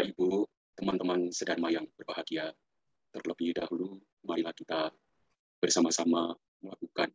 [0.00, 0.48] Bapak Ibu,
[0.80, 2.48] teman-teman sedharma yang berbahagia,
[3.12, 4.88] terlebih dahulu marilah kita
[5.60, 6.32] bersama-sama
[6.64, 7.12] melakukan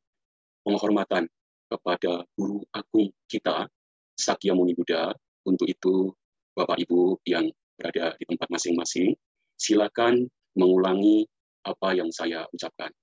[0.62, 1.26] penghormatan
[1.66, 3.66] kepada guru agung kita,
[4.14, 5.18] Sakya Muni Buddha.
[5.50, 6.14] Untuk itu,
[6.54, 9.18] Bapak Ibu yang berada di tempat masing-masing,
[9.58, 11.26] silakan mengulangi
[11.66, 12.94] apa yang saya ucapkan.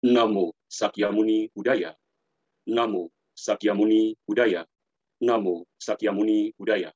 [0.00, 1.92] Namo Sakyamuni Budaya.
[2.72, 4.64] Namo Sakyamuni Budaya.
[5.20, 6.88] Namo Sakyamuni Budaya.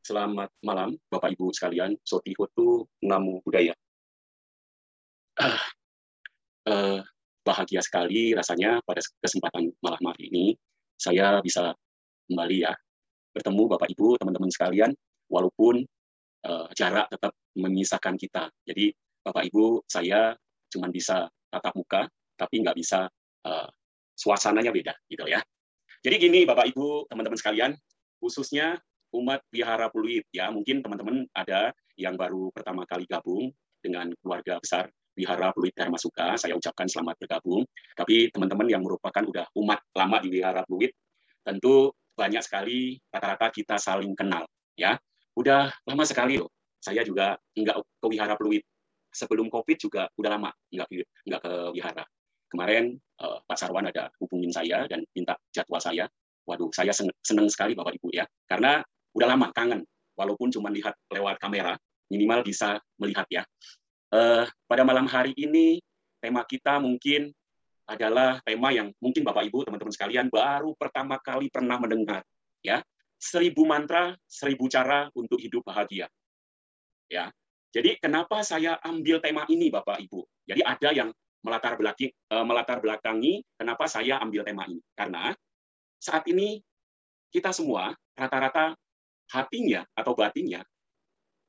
[0.00, 1.92] Selamat malam, Bapak Ibu sekalian.
[2.00, 3.76] Soti Hotu Namo Budaya.
[5.36, 5.60] Ah,
[6.68, 7.00] uh,
[7.44, 10.46] bahagia sekali rasanya pada kesempatan malam hari ini
[10.96, 11.72] saya bisa
[12.28, 12.72] kembali ya
[13.36, 14.90] bertemu Bapak Ibu, teman-teman sekalian,
[15.28, 15.84] walaupun
[16.48, 18.48] uh, jarak tetap memisahkan kita.
[18.66, 20.34] Jadi Bapak Ibu, saya
[20.72, 22.08] cuma bisa tatap muka,
[22.40, 23.06] tapi nggak bisa
[23.46, 23.68] uh,
[24.16, 25.44] suasananya beda, gitu ya.
[26.00, 27.70] Jadi gini, Bapak Ibu, teman-teman sekalian,
[28.18, 28.80] khususnya
[29.14, 30.50] umat Wihara Pluit ya.
[30.50, 36.38] Mungkin teman-teman ada yang baru pertama kali gabung dengan keluarga besar Wihara Pluit Dharma Suka.
[36.38, 37.66] Saya ucapkan selamat bergabung.
[37.96, 40.94] Tapi teman-teman yang merupakan udah umat lama di Wihara Pluit
[41.40, 44.44] tentu banyak sekali rata-rata kita saling kenal
[44.76, 44.96] ya.
[45.34, 48.64] Udah lama sekali loh saya juga enggak ke Wihara Pluit
[49.12, 50.88] sebelum COVID juga udah lama enggak
[51.28, 52.04] enggak ke Wihara
[52.50, 56.10] kemarin uh, Pak Sarwan ada hubungin saya dan minta jadwal saya.
[56.44, 58.26] Waduh saya seneng sekali Bapak Ibu ya.
[58.50, 58.82] Karena
[59.14, 59.82] udah lama kangen.
[60.18, 61.78] Walaupun cuma lihat lewat kamera
[62.10, 63.42] minimal bisa melihat ya.
[64.10, 65.78] Uh, pada malam hari ini
[66.18, 67.30] tema kita mungkin
[67.86, 72.26] adalah tema yang mungkin bapak ibu teman-teman sekalian baru pertama kali pernah mendengar
[72.60, 72.82] ya.
[73.20, 76.08] Seribu mantra seribu cara untuk hidup bahagia
[77.10, 77.28] ya.
[77.70, 80.26] Jadi kenapa saya ambil tema ini bapak ibu?
[80.42, 84.82] Jadi ada yang melatar belakangi, uh, melatar belakangi kenapa saya ambil tema ini.
[84.94, 85.30] Karena
[86.02, 86.58] saat ini
[87.30, 88.74] kita semua rata-rata
[89.30, 90.66] hatinya atau batinnya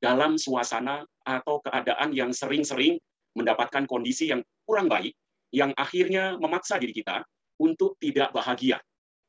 [0.02, 2.97] dalam suasana atau keadaan yang sering-sering
[3.38, 5.14] mendapatkan kondisi yang kurang baik,
[5.53, 7.22] yang akhirnya memaksa diri kita
[7.62, 8.81] untuk tidak bahagia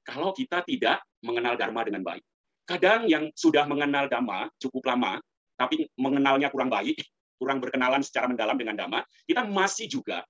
[0.03, 2.25] kalau kita tidak mengenal Dharma dengan baik.
[2.67, 5.19] Kadang yang sudah mengenal Dhamma cukup lama,
[5.59, 6.99] tapi mengenalnya kurang baik,
[7.39, 10.23] kurang berkenalan secara mendalam dengan Dhamma, kita masih juga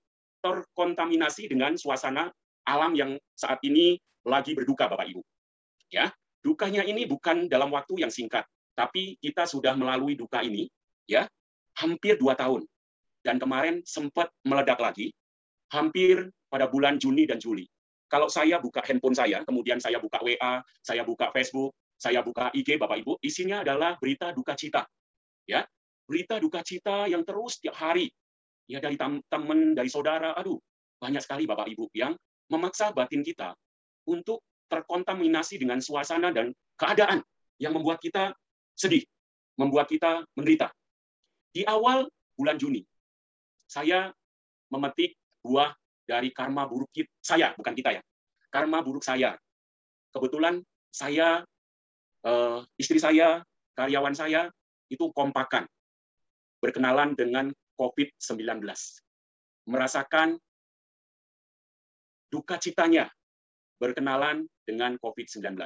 [0.43, 2.29] terkontaminasi dengan suasana
[2.67, 3.97] alam yang saat ini
[4.27, 5.23] lagi berduka Bapak Ibu.
[5.93, 6.09] Ya,
[6.43, 8.43] Dukanya ini bukan dalam waktu yang singkat,
[8.75, 10.67] tapi kita sudah melalui duka ini
[11.07, 11.27] ya
[11.79, 12.67] hampir dua tahun.
[13.23, 15.15] Dan kemarin sempat meledak lagi,
[15.71, 17.63] hampir pada bulan Juni dan Juli.
[18.11, 22.77] Kalau saya buka handphone saya, kemudian saya buka WA, saya buka Facebook, saya buka IG
[22.77, 24.83] Bapak Ibu, isinya adalah berita duka cita.
[25.47, 25.63] Ya,
[26.05, 28.11] berita duka cita yang terus tiap hari.
[28.67, 30.59] Ya dari teman, dari saudara, aduh,
[30.99, 32.19] banyak sekali Bapak Ibu yang
[32.51, 33.55] memaksa batin kita
[34.11, 36.49] untuk terkontaminasi dengan suasana dan
[36.81, 37.21] keadaan
[37.61, 38.33] yang membuat kita
[38.73, 39.05] sedih,
[39.61, 40.73] membuat kita menderita.
[41.53, 42.81] Di awal bulan Juni,
[43.69, 44.09] saya
[44.73, 45.13] memetik
[45.45, 45.69] buah
[46.09, 48.03] dari karma buruk kita, saya, bukan kita ya.
[48.49, 49.37] Karma buruk saya.
[50.17, 51.45] Kebetulan saya,
[52.25, 53.45] eh, istri saya,
[53.77, 54.49] karyawan saya,
[54.89, 55.69] itu kompakan.
[56.65, 58.65] Berkenalan dengan COVID-19.
[59.69, 60.41] Merasakan
[62.33, 63.13] duka citanya
[63.83, 65.59] berkenalan dengan COVID-19.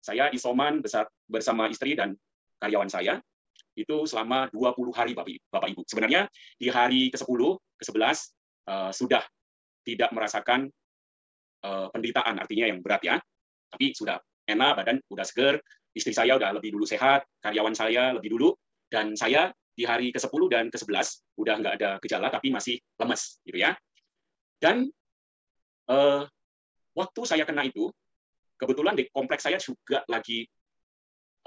[0.00, 0.80] Saya isoman
[1.28, 2.16] bersama istri dan
[2.56, 3.20] karyawan saya
[3.76, 5.84] itu selama 20 hari Bapak Ibu.
[5.84, 6.24] Sebenarnya
[6.56, 7.40] di hari ke-10,
[7.76, 8.18] ke-11
[8.72, 9.22] uh, sudah
[9.84, 10.72] tidak merasakan
[11.64, 13.16] uh, penderitaan artinya yang berat ya.
[13.72, 14.16] Tapi sudah
[14.48, 15.54] enak, badan sudah seger,
[15.92, 18.56] istri saya udah lebih dulu sehat, karyawan saya lebih dulu
[18.88, 23.56] dan saya di hari ke-10 dan ke-11 udah nggak ada gejala tapi masih lemes gitu
[23.56, 23.72] ya.
[24.60, 24.92] Dan
[25.88, 26.28] uh,
[26.96, 27.88] waktu saya kena itu,
[28.60, 30.46] kebetulan di kompleks saya juga lagi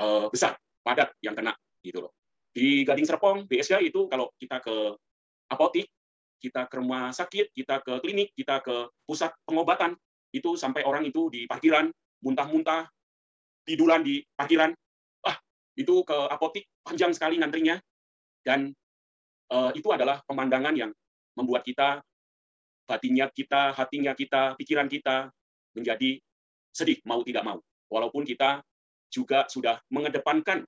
[0.01, 2.11] uh, besar, padat yang kena gitu loh.
[2.55, 4.95] Di Gading Serpong, BSD itu kalau kita ke
[5.51, 5.87] apotik,
[6.39, 9.95] kita ke rumah sakit, kita ke klinik, kita ke pusat pengobatan,
[10.35, 11.87] itu sampai orang itu di parkiran,
[12.23, 12.87] muntah-muntah,
[13.63, 14.71] tiduran di parkiran,
[15.25, 15.37] ah
[15.75, 17.79] itu ke apotik panjang sekali ngantrinya,
[18.43, 18.71] dan
[19.51, 20.91] uh, itu adalah pemandangan yang
[21.35, 22.03] membuat kita
[22.85, 25.33] batinnya kita, hatinya kita, pikiran kita
[25.75, 26.17] menjadi
[26.71, 27.59] sedih mau tidak mau.
[27.91, 28.63] Walaupun kita
[29.11, 30.65] juga sudah mengedepankan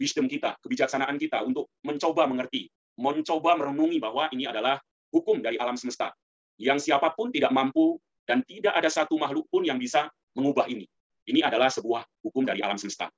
[0.00, 2.68] wisdom kita, kebijaksanaan kita untuk mencoba mengerti,
[2.98, 4.80] mencoba merenungi bahwa ini adalah
[5.14, 6.12] hukum dari alam semesta
[6.58, 7.96] yang siapa pun tidak mampu
[8.26, 10.84] dan tidak ada satu makhluk pun yang bisa mengubah ini.
[11.28, 13.08] Ini adalah sebuah hukum dari alam semesta.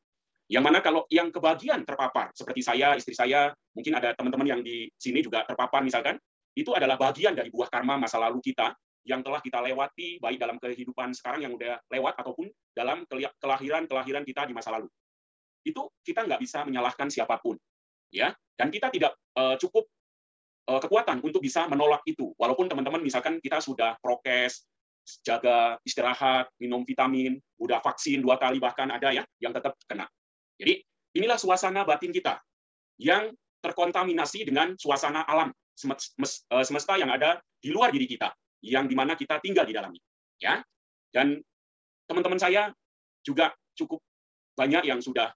[0.50, 4.90] Yang mana kalau yang kebagian terpapar, seperti saya, istri saya, mungkin ada teman-teman yang di
[4.98, 6.18] sini juga terpapar misalkan,
[6.58, 8.74] itu adalah bagian dari buah karma masa lalu kita
[9.04, 13.08] yang telah kita lewati baik dalam kehidupan sekarang yang udah lewat ataupun dalam
[13.40, 14.88] kelahiran-kelahiran kita di masa lalu.
[15.60, 17.52] itu kita nggak bisa menyalahkan siapa pun,
[18.08, 18.32] ya.
[18.56, 19.84] Dan kita tidak uh, cukup
[20.72, 22.32] uh, kekuatan untuk bisa menolak itu.
[22.40, 24.64] Walaupun teman-teman misalkan kita sudah prokes,
[25.20, 30.06] jaga istirahat, minum vitamin, udah vaksin dua kali bahkan ada ya yang tetap kena.
[30.60, 30.80] Jadi
[31.16, 32.38] inilah suasana batin kita
[33.00, 38.32] yang terkontaminasi dengan suasana alam eh, semesta yang ada di luar diri kita,
[38.64, 40.02] yang di mana kita tinggal di dalamnya.
[40.40, 40.64] Ya,
[41.12, 41.40] dan
[42.08, 42.72] teman-teman saya
[43.20, 44.00] juga cukup
[44.56, 45.32] banyak yang sudah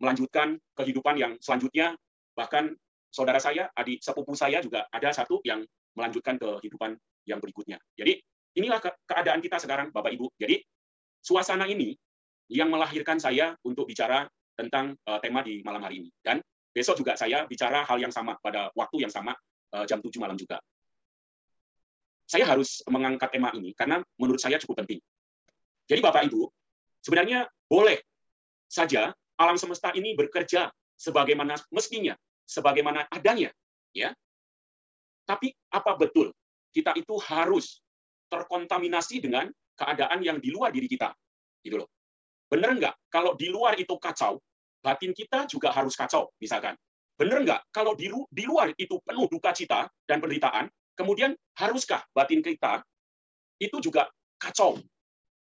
[0.00, 1.94] melanjutkan kehidupan yang selanjutnya,
[2.34, 2.74] bahkan
[3.12, 5.62] saudara saya, adik sepupu saya juga ada satu yang
[5.94, 6.96] melanjutkan kehidupan
[7.28, 7.78] yang berikutnya.
[7.94, 8.18] Jadi
[8.58, 10.32] inilah keadaan kita sekarang, Bapak Ibu.
[10.40, 10.58] Jadi
[11.22, 11.94] suasana ini
[12.50, 14.26] yang melahirkan saya untuk bicara
[14.58, 16.10] tentang uh, tema di malam hari ini.
[16.18, 19.32] Dan besok juga saya bicara hal yang sama pada waktu yang sama
[19.76, 20.58] uh, jam 7 malam juga.
[22.32, 25.04] Saya harus mengangkat tema ini karena menurut saya cukup penting.
[25.84, 26.48] Jadi Bapak Ibu,
[27.04, 28.00] sebenarnya boleh
[28.64, 32.16] saja alam semesta ini bekerja sebagaimana mestinya
[32.52, 33.48] sebagaimana adanya,
[33.96, 34.12] ya.
[35.24, 36.34] Tapi apa betul
[36.72, 37.80] kita itu harus
[38.28, 41.12] terkontaminasi dengan keadaan yang di luar diri kita,
[41.64, 41.88] gitu loh.
[42.48, 42.94] Bener nggak?
[43.08, 44.40] Kalau di luar itu kacau,
[44.84, 46.76] batin kita juga harus kacau, misalkan.
[47.16, 47.60] Bener nggak?
[47.72, 50.68] Kalau di, di luar itu penuh duka cita dan penderitaan,
[50.98, 52.82] kemudian haruskah batin kita
[53.58, 54.80] itu juga kacau,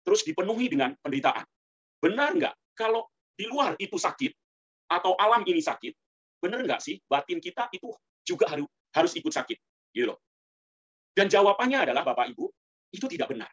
[0.06, 1.44] terus dipenuhi dengan penderitaan?
[2.00, 2.56] Benar nggak?
[2.76, 4.32] Kalau di luar itu sakit,
[4.92, 5.94] atau alam ini sakit,
[6.46, 7.90] Benar nggak sih batin kita itu
[8.22, 9.58] juga harus harus ikut sakit,
[9.98, 10.22] gitu loh.
[11.16, 12.46] Dan jawabannya adalah Bapak Ibu,
[12.94, 13.50] itu tidak benar.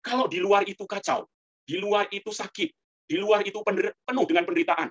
[0.00, 1.26] Kalau di luar itu kacau,
[1.66, 2.70] di luar itu sakit,
[3.10, 4.88] di luar itu penuh dengan penderitaan,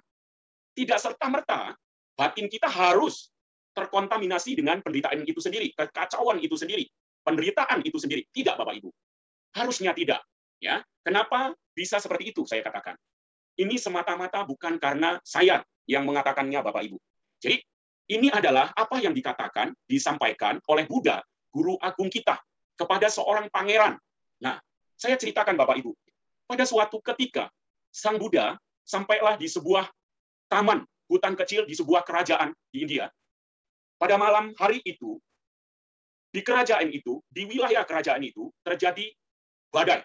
[0.76, 1.74] tidak serta-merta
[2.20, 3.32] batin kita harus
[3.80, 6.84] terkontaminasi dengan penderitaan itu sendiri, kekacauan itu sendiri,
[7.24, 8.28] penderitaan itu sendiri.
[8.28, 8.90] Tidak, Bapak Ibu.
[9.56, 10.20] Harusnya tidak.
[10.60, 12.44] Ya, kenapa bisa seperti itu?
[12.44, 13.00] Saya katakan.
[13.56, 16.98] Ini semata-mata bukan karena saya yang mengatakannya Bapak Ibu.
[17.40, 17.60] Jadi
[18.12, 22.40] ini adalah apa yang dikatakan, disampaikan oleh Buddha, guru agung kita,
[22.76, 23.96] kepada seorang pangeran.
[24.44, 24.60] Nah,
[25.00, 25.92] saya ceritakan Bapak Ibu.
[26.50, 27.48] Pada suatu ketika,
[27.90, 29.86] Sang Buddha sampailah di sebuah
[30.50, 33.10] taman, hutan kecil di sebuah kerajaan di India.
[34.00, 35.20] Pada malam hari itu,
[36.32, 39.12] di kerajaan itu, di wilayah kerajaan itu, terjadi
[39.70, 40.02] badai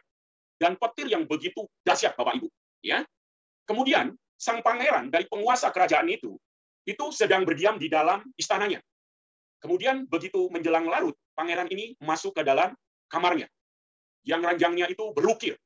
[0.59, 2.49] dan petir yang begitu dahsyat, Bapak Ibu.
[2.85, 3.07] Ya,
[3.65, 6.37] Kemudian sang pangeran dari penguasa kerajaan itu
[6.85, 8.77] itu sedang berdiam di dalam istananya.
[9.57, 12.77] Kemudian begitu menjelang larut, pangeran ini masuk ke dalam
[13.09, 13.49] kamarnya.
[14.29, 15.57] Yang ranjangnya itu berukir.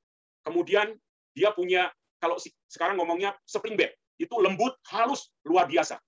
[0.46, 0.94] Kemudian
[1.34, 1.90] dia punya
[2.22, 2.38] kalau
[2.70, 3.90] sekarang ngomongnya spring bed,
[4.22, 5.98] itu lembut, halus, luar biasa.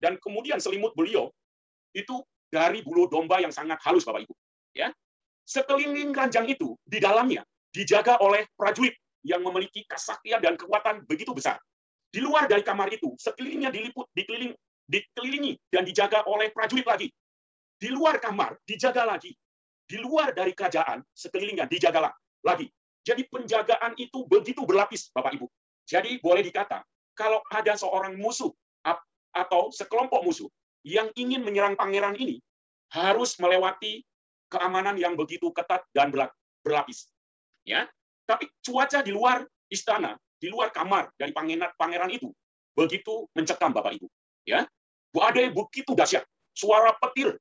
[0.00, 1.28] Dan kemudian selimut beliau
[1.94, 2.20] itu
[2.50, 4.34] dari bulu domba yang sangat halus Bapak Ibu.
[4.74, 4.90] Ya.
[5.46, 8.94] Sekeliling ranjang itu di dalamnya dijaga oleh prajurit
[9.24, 11.56] yang memiliki kesaktian dan kekuatan begitu besar.
[12.10, 14.54] Di luar dari kamar itu, sekelilingnya diliput, dikeliling,
[14.86, 17.08] dikelilingi dan dijaga oleh prajurit lagi.
[17.74, 19.34] Di luar kamar dijaga lagi.
[19.84, 22.14] Di luar dari kerajaan, sekelilingnya dijaga
[22.46, 22.70] lagi.
[23.04, 25.46] Jadi penjagaan itu begitu berlapis, Bapak Ibu.
[25.84, 26.80] Jadi boleh dikata,
[27.12, 28.48] kalau ada seorang musuh
[29.34, 30.48] atau sekelompok musuh
[30.84, 32.38] yang ingin menyerang pangeran ini,
[32.92, 34.04] harus melewati
[34.52, 36.12] keamanan yang begitu ketat dan
[36.62, 37.08] berlapis.
[37.64, 37.88] Ya,
[38.28, 40.14] tapi cuaca di luar istana
[40.44, 42.28] di luar kamar dari pangeran pangeran itu
[42.76, 44.06] begitu mencekam Bapak Ibu.
[44.44, 44.68] Ya,
[45.08, 47.32] badai begitu dahsyat, suara petir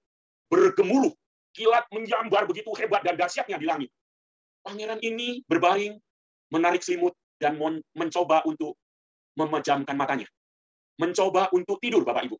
[0.47, 1.11] bergemuruh,
[1.51, 3.89] kilat menyambar begitu hebat dan dahsyatnya di langit.
[4.63, 5.99] Pangeran ini berbaring,
[6.47, 7.59] menarik selimut dan
[7.91, 8.79] mencoba untuk
[9.35, 10.29] memejamkan matanya.
[10.95, 12.37] Mencoba untuk tidur Bapak Ibu.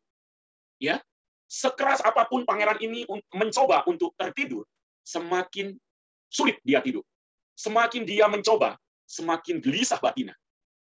[0.84, 1.00] Ya,
[1.48, 4.68] sekeras apa pun pangeran ini mencoba untuk tertidur,
[5.00, 5.72] semakin
[6.28, 7.06] sulit dia tidur.
[7.56, 8.74] Semakin dia mencoba,
[9.08, 10.34] semakin gelisah batinnya.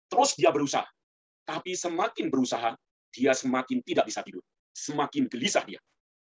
[0.10, 0.88] Terus dia berusaha.
[1.46, 2.74] Tapi semakin berusaha,
[3.14, 4.42] dia semakin tidak bisa tidur.
[4.74, 5.78] Semakin gelisah dia.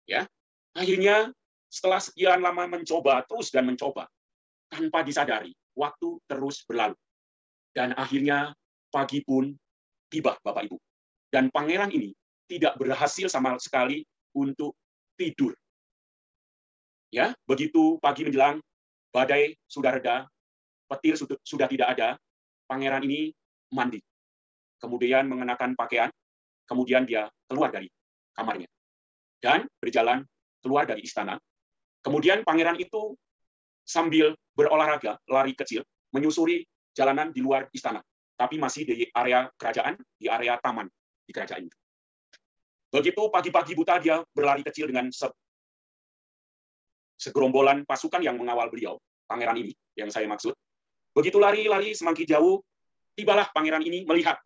[0.07, 0.25] Ya.
[0.73, 1.29] Akhirnya
[1.67, 4.07] setelah sekian lama mencoba terus dan mencoba,
[4.71, 6.97] tanpa disadari, waktu terus berlalu.
[7.75, 8.55] Dan akhirnya
[8.89, 9.53] pagi pun
[10.09, 10.77] tiba, Bapak Ibu.
[11.29, 12.13] Dan pangeran ini
[12.47, 14.03] tidak berhasil sama sekali
[14.35, 14.75] untuk
[15.15, 15.53] tidur.
[17.13, 18.57] Ya, begitu pagi menjelang,
[19.13, 20.25] badai sudah reda,
[20.89, 21.13] petir
[21.45, 22.17] sudah tidak ada,
[22.65, 23.29] pangeran ini
[23.69, 24.01] mandi.
[24.81, 26.09] Kemudian mengenakan pakaian,
[26.65, 27.87] kemudian dia keluar dari
[28.33, 28.67] kamarnya.
[29.37, 30.25] Dan berjalan
[30.63, 31.37] keluar dari istana.
[32.01, 33.13] Kemudian pangeran itu
[33.85, 38.01] sambil berolahraga, lari kecil, menyusuri jalanan di luar istana.
[38.33, 40.89] Tapi masih di area kerajaan, di area taman
[41.23, 41.77] di kerajaan itu.
[42.93, 45.25] Begitu pagi-pagi buta dia berlari kecil dengan se
[47.17, 50.53] segerombolan pasukan yang mengawal beliau, pangeran ini yang saya maksud.
[51.17, 52.61] Begitu lari-lari semakin jauh,
[53.17, 54.37] tibalah pangeran ini melihat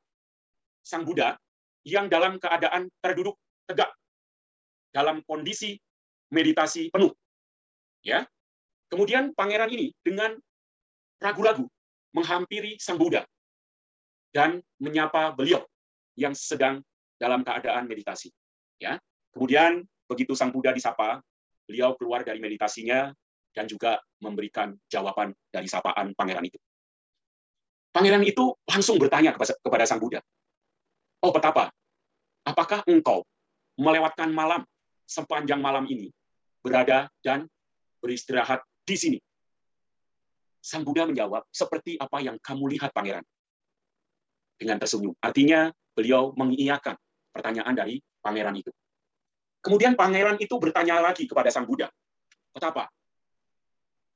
[0.80, 1.36] Sang Buddha
[1.84, 3.36] yang dalam keadaan terduduk
[3.68, 3.92] tegak
[4.96, 5.76] dalam kondisi
[6.32, 7.12] meditasi penuh.
[8.04, 8.24] Ya.
[8.88, 10.32] Kemudian pangeran ini dengan
[11.20, 11.68] ragu-ragu
[12.16, 13.28] menghampiri Sang Buddha
[14.32, 15.68] dan menyapa beliau
[16.16, 16.80] yang sedang
[17.18, 18.30] dalam keadaan meditasi.
[18.78, 19.02] Ya.
[19.34, 21.22] Kemudian begitu Sang Buddha disapa,
[21.68, 23.12] beliau keluar dari meditasinya
[23.52, 26.58] dan juga memberikan jawaban dari sapaan pangeran itu.
[27.92, 30.22] Pangeran itu langsung bertanya kepada Sang Buddha,
[31.18, 31.74] Oh petapa,
[32.46, 33.26] apakah engkau
[33.74, 34.62] melewatkan malam
[35.10, 36.14] sepanjang malam ini
[36.62, 37.50] berada dan
[37.98, 39.20] beristirahat di sini?
[40.62, 43.26] Sang Buddha menjawab, seperti apa yang kamu lihat, Pangeran.
[44.60, 45.16] Dengan tersenyum.
[45.24, 46.94] Artinya, beliau mengiyakan
[47.38, 48.74] pertanyaan dari Pangeran itu.
[49.62, 51.86] Kemudian Pangeran itu bertanya lagi kepada Sang Buddha,
[52.58, 52.90] Betapa?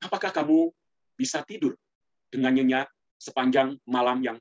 [0.02, 0.74] Apakah kamu
[1.14, 1.78] bisa tidur
[2.26, 2.90] dengan nyenyak
[3.22, 4.36] sepanjang malam yang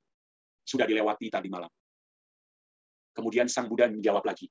[0.65, 1.69] sudah dilewati tadi malam?
[3.13, 4.49] Kemudian Sang Buddha menjawab lagi,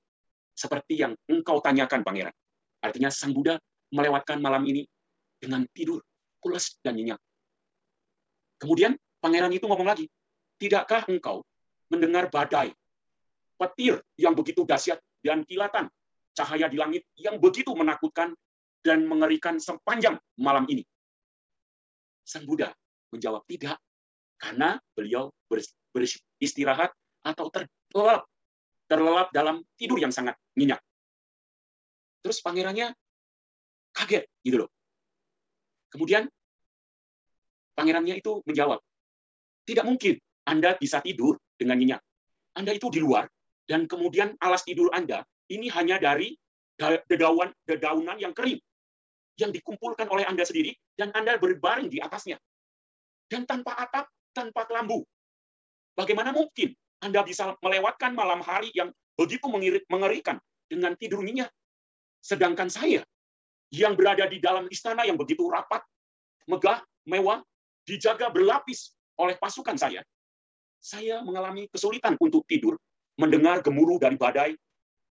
[0.55, 2.35] seperti yang engkau tanyakan, Pangeran.
[2.79, 3.59] Artinya Sang Buddha
[3.91, 4.87] melewatkan malam ini
[5.43, 5.99] dengan tidur,
[6.39, 7.19] pulas dan nyenyak.
[8.63, 10.07] Kemudian Pangeran itu ngomong lagi,
[10.63, 11.43] tidakkah engkau
[11.91, 12.71] mendengar badai,
[13.61, 15.93] petir yang begitu dahsyat dan kilatan,
[16.33, 18.33] cahaya di langit yang begitu menakutkan
[18.81, 20.81] dan mengerikan sepanjang malam ini?
[22.25, 22.73] Sang Buddha
[23.13, 23.77] menjawab tidak,
[24.41, 25.29] karena beliau
[25.93, 26.89] beristirahat
[27.21, 28.25] atau terlelap,
[28.89, 30.81] terlelap dalam tidur yang sangat nyenyak.
[32.25, 32.97] Terus pangerannya
[33.93, 34.71] kaget gitu loh.
[35.93, 36.31] Kemudian
[37.77, 38.81] pangerannya itu menjawab,
[39.69, 42.01] tidak mungkin Anda bisa tidur dengan nyenyak.
[42.55, 43.27] Anda itu di luar,
[43.71, 46.35] dan kemudian alas tidur Anda ini hanya dari
[47.07, 48.59] dedaunan, dedaunan yang kering
[49.39, 52.37] yang dikumpulkan oleh Anda sendiri dan Anda berbaring di atasnya.
[53.31, 55.07] Dan tanpa atap, tanpa kelambu.
[55.95, 59.47] Bagaimana mungkin Anda bisa melewatkan malam hari yang begitu
[59.87, 60.37] mengerikan
[60.67, 61.49] dengan tidur nyenyak?
[62.21, 63.07] Sedangkan saya
[63.71, 65.81] yang berada di dalam istana yang begitu rapat,
[66.51, 67.41] megah, mewah,
[67.87, 70.03] dijaga berlapis oleh pasukan saya,
[70.83, 72.77] saya mengalami kesulitan untuk tidur,
[73.21, 74.57] mendengar gemuruh dari badai,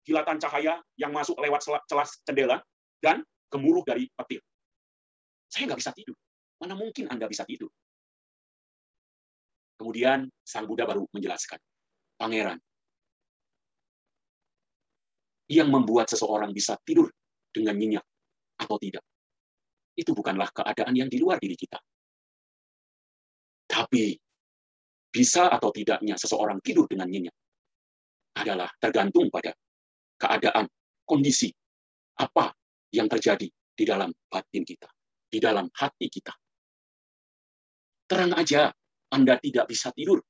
[0.02, 2.58] kilatan cahaya yang masuk lewat celah jendela,
[2.98, 4.42] dan gemuruh dari petir.
[5.46, 6.18] Saya nggak bisa tidur.
[6.58, 7.70] Mana mungkin Anda bisa tidur?
[9.78, 11.56] Kemudian Sang Buddha baru menjelaskan,
[12.18, 12.58] Pangeran,
[15.48, 17.08] yang membuat seseorang bisa tidur
[17.48, 18.04] dengan nyenyak
[18.60, 19.02] atau tidak,
[19.96, 21.80] itu bukanlah keadaan yang di luar diri kita.
[23.70, 24.14] Tapi
[25.10, 27.34] bisa atau tidaknya seseorang tidur dengan nyenyak
[28.36, 29.54] adalah tergantung pada
[30.20, 30.68] keadaan,
[31.08, 31.50] kondisi,
[32.20, 32.54] apa
[32.94, 34.86] yang terjadi di dalam batin kita,
[35.26, 36.30] di dalam hati kita.
[38.06, 38.70] Terang aja
[39.10, 40.20] Anda tidak bisa tidur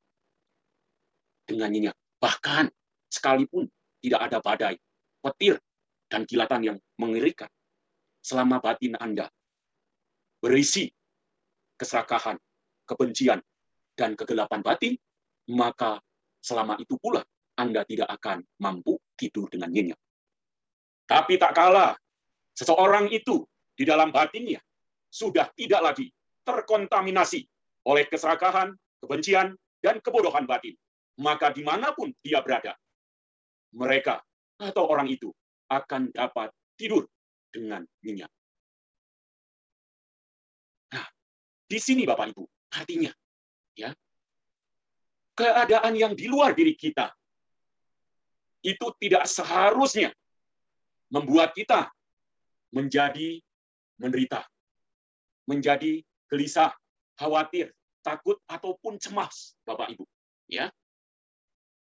[1.44, 1.96] dengan nyenyak.
[2.20, 2.68] Bahkan
[3.10, 3.66] sekalipun
[4.00, 4.76] tidak ada badai,
[5.20, 5.58] petir,
[6.08, 7.48] dan kilatan yang mengerikan.
[8.20, 9.32] Selama batin Anda
[10.40, 10.88] berisi
[11.80, 12.36] keserakahan,
[12.84, 13.40] kebencian,
[13.96, 14.94] dan kegelapan batin,
[15.52, 16.00] maka
[16.40, 17.24] selama itu pula
[17.60, 20.00] Anda tidak akan mampu tidur dengan nyenyak.
[21.04, 21.92] Tapi tak kalah
[22.60, 23.40] Seseorang itu
[23.72, 24.60] di dalam batinnya
[25.08, 26.12] sudah tidak lagi
[26.44, 27.40] terkontaminasi
[27.88, 30.76] oleh keserakahan, kebencian, dan kebodohan batin.
[31.24, 32.76] Maka di mana pun dia berada,
[33.72, 34.20] mereka
[34.60, 35.32] atau orang itu
[35.72, 37.08] akan dapat tidur
[37.48, 38.28] dengan nyenyak.
[40.92, 41.06] Nah,
[41.64, 42.44] di sini Bapak Ibu,
[42.76, 43.12] artinya
[43.72, 43.88] ya
[45.32, 47.08] keadaan yang di luar diri kita
[48.60, 50.12] itu tidak seharusnya
[51.10, 51.90] membuat kita
[52.70, 53.40] menjadi
[54.00, 54.46] menderita,
[55.44, 56.00] menjadi
[56.30, 56.72] gelisah,
[57.18, 60.04] khawatir, takut ataupun cemas, Bapak Ibu.
[60.48, 60.72] Ya.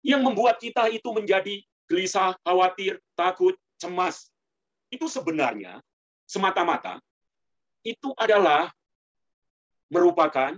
[0.02, 4.28] Yang membuat kita itu menjadi gelisah, khawatir, takut, cemas,
[4.92, 5.80] itu sebenarnya
[6.28, 7.00] semata-mata
[7.82, 8.70] itu adalah
[9.88, 10.56] merupakan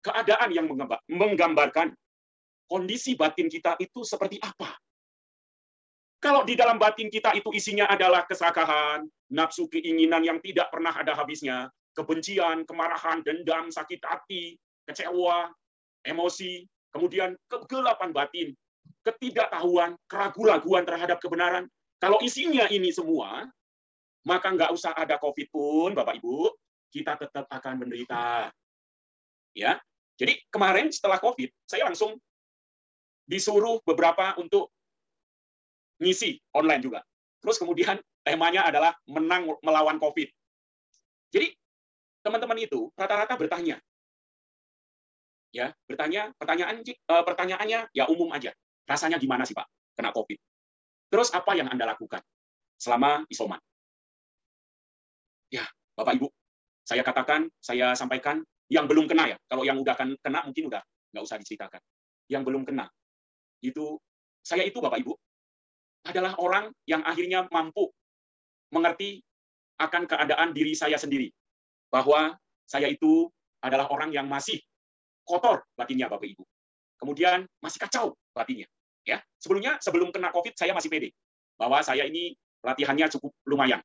[0.00, 0.66] keadaan yang
[1.10, 1.90] menggambarkan
[2.70, 4.78] kondisi batin kita itu seperti apa.
[6.16, 11.12] Kalau di dalam batin kita itu isinya adalah kesakahan, nafsu keinginan yang tidak pernah ada
[11.12, 14.56] habisnya, kebencian, kemarahan, dendam, sakit hati,
[14.88, 15.52] kecewa,
[16.04, 18.48] emosi, kemudian kegelapan batin,
[19.04, 21.68] ketidaktahuan, keraguan-raguan terhadap kebenaran.
[22.00, 23.44] Kalau isinya ini semua,
[24.24, 26.52] maka nggak usah ada COVID pun, Bapak Ibu,
[26.92, 28.50] kita tetap akan menderita.
[29.56, 29.80] Ya,
[30.20, 32.16] jadi kemarin setelah COVID, saya langsung
[33.24, 34.72] disuruh beberapa untuk
[36.00, 37.00] ngisi online juga.
[37.40, 40.28] Terus kemudian temanya adalah menang melawan COVID.
[41.30, 41.54] Jadi
[42.26, 43.78] teman-teman itu rata-rata bertanya,
[45.54, 48.50] ya bertanya pertanyaan eh, pertanyaannya ya umum aja.
[48.86, 49.66] rasanya gimana sih Pak
[49.98, 50.38] kena COVID?
[51.10, 52.22] Terus apa yang Anda lakukan
[52.78, 53.58] selama isoman?
[55.50, 55.66] Ya,
[55.98, 56.30] Bapak Ibu,
[56.86, 59.36] saya katakan, saya sampaikan, yang belum kena ya.
[59.50, 61.82] Kalau yang udah kan kena mungkin udah nggak usah diceritakan.
[62.30, 62.86] Yang belum kena,
[63.58, 63.98] itu
[64.42, 65.18] saya itu Bapak Ibu
[66.06, 67.90] adalah orang yang akhirnya mampu
[68.70, 69.22] mengerti
[69.76, 71.30] akan keadaan diri saya sendiri.
[71.90, 72.34] Bahwa
[72.66, 73.30] saya itu
[73.62, 74.58] adalah orang yang masih
[75.26, 76.44] kotor batinnya Bapak Ibu.
[76.96, 78.66] Kemudian masih kacau batinnya.
[79.06, 81.14] Ya, sebelumnya sebelum kena COVID saya masih pede
[81.54, 82.34] bahwa saya ini
[82.66, 83.78] latihannya cukup lumayan.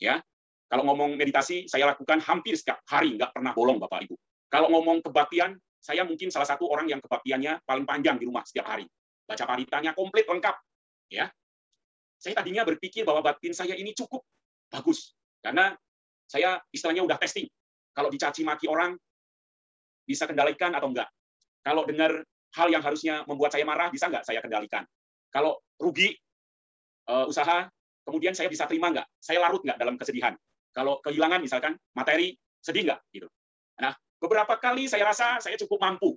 [0.00, 0.24] Ya,
[0.72, 4.16] kalau ngomong meditasi saya lakukan hampir setiap hari, nggak pernah bolong Bapak Ibu.
[4.48, 8.72] Kalau ngomong kebaktian, saya mungkin salah satu orang yang kebaktiannya paling panjang di rumah setiap
[8.72, 8.88] hari.
[9.28, 10.56] Baca paritanya komplit lengkap.
[11.12, 11.28] Ya,
[12.22, 14.22] saya tadinya berpikir bahwa batin saya ini cukup
[14.70, 15.74] bagus karena
[16.30, 17.50] saya istilahnya udah testing.
[17.92, 18.94] Kalau dicaci maki orang
[20.06, 21.10] bisa kendalikan atau enggak.
[21.60, 22.22] Kalau dengar
[22.56, 24.86] hal yang harusnya membuat saya marah, bisa nggak saya kendalikan?
[25.28, 26.14] Kalau rugi
[27.10, 27.68] uh, usaha,
[28.06, 29.04] kemudian saya bisa terima nggak?
[29.18, 30.32] Saya larut nggak dalam kesedihan?
[30.72, 32.32] Kalau kehilangan misalkan materi,
[32.64, 33.00] sedih nggak?
[33.12, 33.28] Gitu.
[33.82, 36.16] Nah, beberapa kali saya rasa saya cukup mampu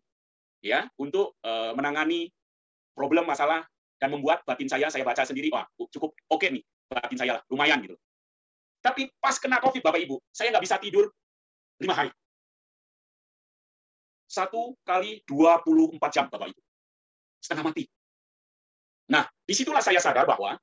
[0.63, 2.31] ya untuk uh, menangani
[2.95, 3.67] problem masalah
[3.99, 7.43] dan membuat batin saya saya baca sendiri wah cukup oke okay nih batin saya lah
[7.49, 7.95] lumayan gitu
[8.83, 11.09] tapi pas kena covid bapak ibu saya nggak bisa tidur
[11.81, 12.11] lima hari
[14.25, 16.61] satu kali 24 jam, Bapak Ibu.
[17.39, 17.87] Setengah mati.
[19.13, 20.57] Nah, di situlah saya sadar bahwa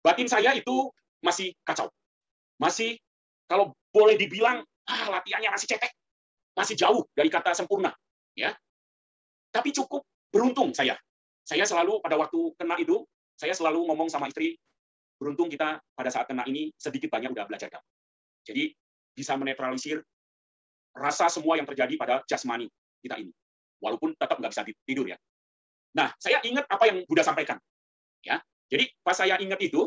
[0.00, 0.88] batin saya itu
[1.20, 1.92] masih kacau.
[2.56, 2.96] Masih,
[3.44, 5.92] kalau boleh dibilang, ah, latihannya masih cetek.
[6.56, 7.92] Masih jauh dari kata sempurna.
[8.32, 8.56] ya.
[9.52, 10.02] Tapi cukup
[10.32, 10.96] beruntung saya.
[11.46, 13.06] Saya selalu pada waktu kena itu,
[13.38, 14.58] saya selalu ngomong sama istri,
[15.14, 17.70] beruntung kita pada saat kena ini sedikit banyak udah belajar.
[18.42, 18.74] Jadi
[19.14, 20.02] bisa menetralisir
[20.90, 22.66] rasa semua yang terjadi pada jasmani
[22.98, 23.30] kita ini.
[23.78, 25.14] Walaupun tetap nggak bisa tidur ya.
[25.94, 27.62] Nah, saya ingat apa yang Buddha sampaikan.
[28.26, 29.86] Ya, jadi pas saya ingat itu,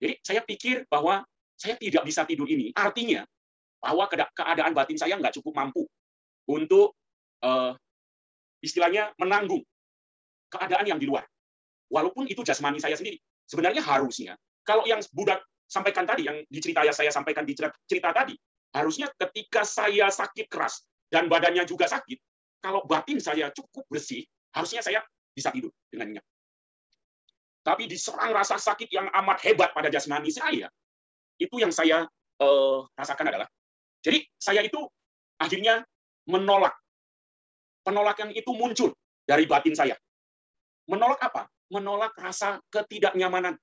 [0.00, 1.20] jadi saya pikir bahwa
[1.58, 3.26] saya tidak bisa tidur ini artinya
[3.82, 5.82] bahwa keadaan batin saya nggak cukup mampu
[6.46, 6.94] untuk
[7.42, 7.74] uh,
[8.62, 9.62] istilahnya menanggung
[10.48, 11.24] keadaan yang di luar.
[11.88, 13.16] Walaupun itu jasmani saya sendiri.
[13.48, 18.12] Sebenarnya harusnya kalau yang Buddha sampaikan tadi, yang di cerita saya sampaikan di cerita, cerita
[18.12, 18.36] tadi,
[18.72, 22.20] Harusnya ketika saya sakit keras dan badannya juga sakit,
[22.60, 25.00] kalau batin saya cukup bersih, harusnya saya
[25.32, 26.26] bisa tidur dengan nyenyak.
[27.64, 30.68] Tapi diserang rasa sakit yang amat hebat pada jasmani saya,
[31.40, 32.04] itu yang saya
[32.40, 33.48] uh, rasakan adalah,
[34.04, 34.84] jadi saya itu
[35.40, 35.84] akhirnya
[36.28, 36.76] menolak.
[37.84, 38.92] Penolakan itu muncul
[39.24, 39.96] dari batin saya.
[40.88, 41.46] Menolak apa?
[41.68, 43.54] Menolak rasa ketidaknyamanan.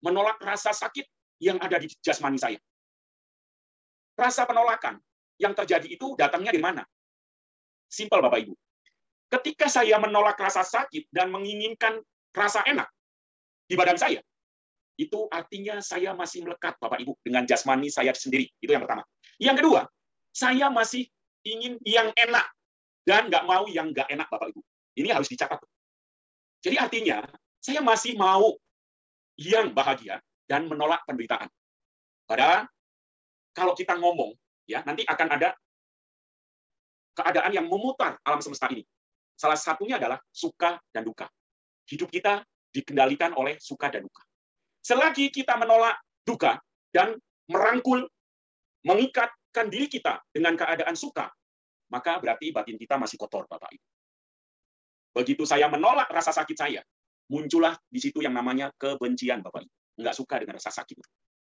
[0.00, 1.04] Menolak rasa sakit
[1.44, 2.56] yang ada di jasmani saya.
[4.16, 4.96] Rasa penolakan
[5.36, 6.82] yang terjadi itu datangnya di mana?
[7.88, 8.54] Simpel Bapak Ibu.
[9.30, 12.02] Ketika saya menolak rasa sakit dan menginginkan
[12.34, 12.88] rasa enak
[13.68, 14.20] di badan saya,
[15.00, 18.48] itu artinya saya masih melekat Bapak Ibu dengan jasmani saya sendiri.
[18.60, 19.04] Itu yang pertama.
[19.40, 19.80] Yang kedua,
[20.34, 21.08] saya masih
[21.44, 22.46] ingin yang enak
[23.08, 24.60] dan nggak mau yang nggak enak Bapak Ibu.
[25.00, 25.60] Ini harus dicatat.
[26.60, 27.24] Jadi artinya
[27.60, 28.56] saya masih mau
[29.40, 31.48] yang bahagia dan menolak penderitaan.
[32.28, 32.68] Pada
[33.56, 34.36] kalau kita ngomong,
[34.68, 35.56] ya nanti akan ada
[37.16, 38.84] keadaan yang memutar alam semesta ini.
[39.34, 41.26] Salah satunya adalah suka dan duka.
[41.88, 44.22] Hidup kita dikendalikan oleh suka dan duka.
[44.84, 46.60] Selagi kita menolak duka
[46.92, 47.16] dan
[47.50, 48.06] merangkul,
[48.86, 51.28] mengikatkan diri kita dengan keadaan suka,
[51.90, 53.86] maka berarti batin kita masih kotor, Bapak Ibu.
[55.10, 56.80] Begitu saya menolak rasa sakit saya,
[57.30, 59.74] muncullah di situ yang namanya kebencian, Bapak Ibu.
[60.00, 60.96] Enggak suka dengan rasa sakit.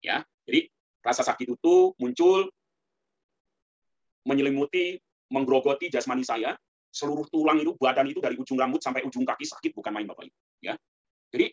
[0.04, 0.68] Ya, jadi
[1.04, 2.48] Rasa sakit itu muncul
[4.24, 4.96] menyelimuti,
[5.28, 6.56] menggerogoti jasmani saya,
[6.88, 10.24] seluruh tulang itu, badan itu dari ujung rambut sampai ujung kaki sakit bukan main Bapak
[10.24, 10.72] Ibu, ya.
[11.28, 11.52] Jadi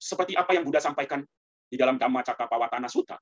[0.00, 1.20] seperti apa yang Buddha sampaikan
[1.68, 3.20] di dalam Dhamma Cakapawatana Sutta,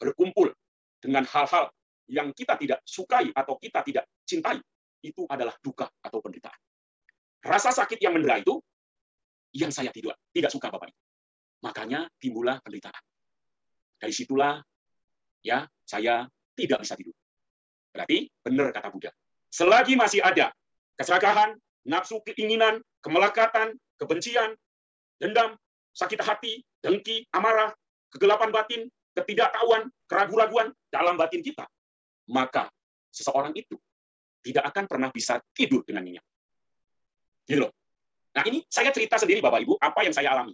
[0.00, 0.48] berkumpul
[0.96, 1.68] dengan hal-hal
[2.08, 4.56] yang kita tidak sukai atau kita tidak cintai,
[5.04, 6.56] itu adalah duka atau penderitaan.
[7.44, 8.56] Rasa sakit yang mendera itu
[9.52, 11.00] yang saya tidak tidak suka Bapak Ibu.
[11.68, 13.04] Makanya timbullah penderitaan.
[14.00, 14.64] Dari situlah
[15.44, 16.24] ya saya
[16.56, 17.12] tidak bisa tidur.
[17.92, 19.12] Berarti benar kata Buddha.
[19.52, 20.50] Selagi masih ada
[20.98, 21.54] keserakahan,
[21.86, 24.56] nafsu keinginan, kemelekatan, kebencian,
[25.22, 25.54] dendam,
[25.94, 27.70] sakit hati, dengki, amarah,
[28.10, 28.82] kegelapan batin,
[29.14, 31.68] ketidaktahuan, keraguan-raguan dalam batin kita,
[32.26, 32.66] maka
[33.14, 33.78] seseorang itu
[34.42, 36.26] tidak akan pernah bisa tidur dengan nyenyak.
[37.44, 37.72] Gitu loh.
[38.34, 40.52] Nah ini saya cerita sendiri Bapak Ibu, apa yang saya alami.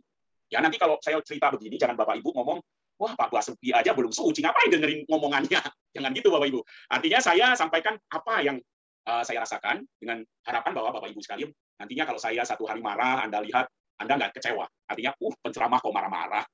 [0.51, 2.59] Ya nanti kalau saya cerita begini, jangan Bapak Ibu ngomong,
[3.01, 5.57] Wah, Pak Basuki aja belum suci, ngapain dengerin ngomongannya?
[5.97, 6.61] Jangan gitu, Bapak Ibu.
[6.93, 8.61] Artinya saya sampaikan apa yang
[9.09, 11.49] uh, saya rasakan dengan harapan bahwa Bapak Ibu sekalian
[11.81, 13.73] nantinya kalau saya satu hari marah, Anda lihat
[14.05, 14.69] Anda nggak kecewa.
[14.85, 16.45] Artinya, uh, penceramah kok marah-marah.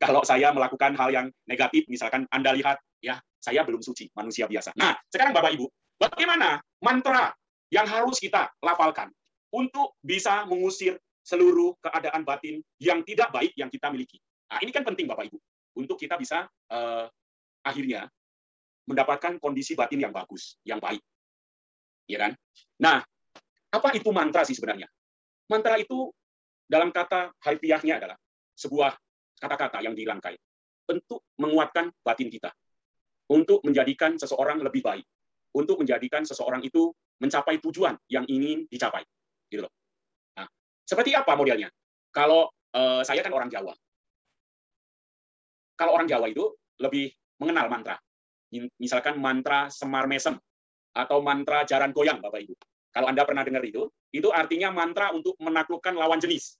[0.00, 4.72] Kalau saya melakukan hal yang negatif, misalkan Anda lihat, ya, saya belum suci, manusia biasa.
[4.80, 5.68] Nah, sekarang Bapak Ibu,
[6.00, 7.36] bagaimana mantra
[7.68, 9.12] yang harus kita lafalkan
[9.54, 14.22] untuk bisa mengusir seluruh keadaan batin yang tidak baik yang kita miliki.
[14.46, 15.38] Nah, ini kan penting Bapak Ibu,
[15.82, 17.06] untuk kita bisa uh,
[17.66, 18.06] akhirnya
[18.86, 21.02] mendapatkan kondisi batin yang bagus, yang baik.
[22.06, 22.32] Ya kan?
[22.78, 23.02] Nah,
[23.74, 24.86] apa itu mantra sih sebenarnya?
[25.50, 26.14] Mantra itu
[26.66, 28.18] dalam kata harfiahnya adalah
[28.54, 28.94] sebuah
[29.42, 30.38] kata-kata yang dirangkai
[30.86, 32.54] untuk menguatkan batin kita,
[33.34, 35.06] untuk menjadikan seseorang lebih baik,
[35.58, 39.02] untuk menjadikan seseorang itu mencapai tujuan yang ingin dicapai.
[39.48, 39.72] Gitu loh.
[40.36, 40.46] Nah,
[40.84, 41.70] seperti apa modelnya?
[42.10, 43.74] Kalau eh, saya kan orang Jawa.
[45.76, 48.00] Kalau orang Jawa itu lebih mengenal mantra
[48.78, 50.38] misalkan mantra Semar Mesem
[50.96, 52.54] atau mantra Jaran Goyang, Bapak Ibu.
[52.94, 56.56] Kalau Anda pernah dengar itu, itu artinya mantra untuk menaklukkan lawan jenis.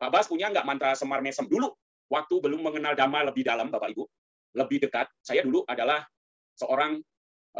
[0.00, 1.44] Pak Bas punya nggak mantra Semar Mesem?
[1.44, 1.68] Dulu,
[2.08, 4.04] waktu belum mengenal Dhamma lebih dalam, Bapak Ibu,
[4.56, 6.00] lebih dekat, saya dulu adalah
[6.56, 6.96] seorang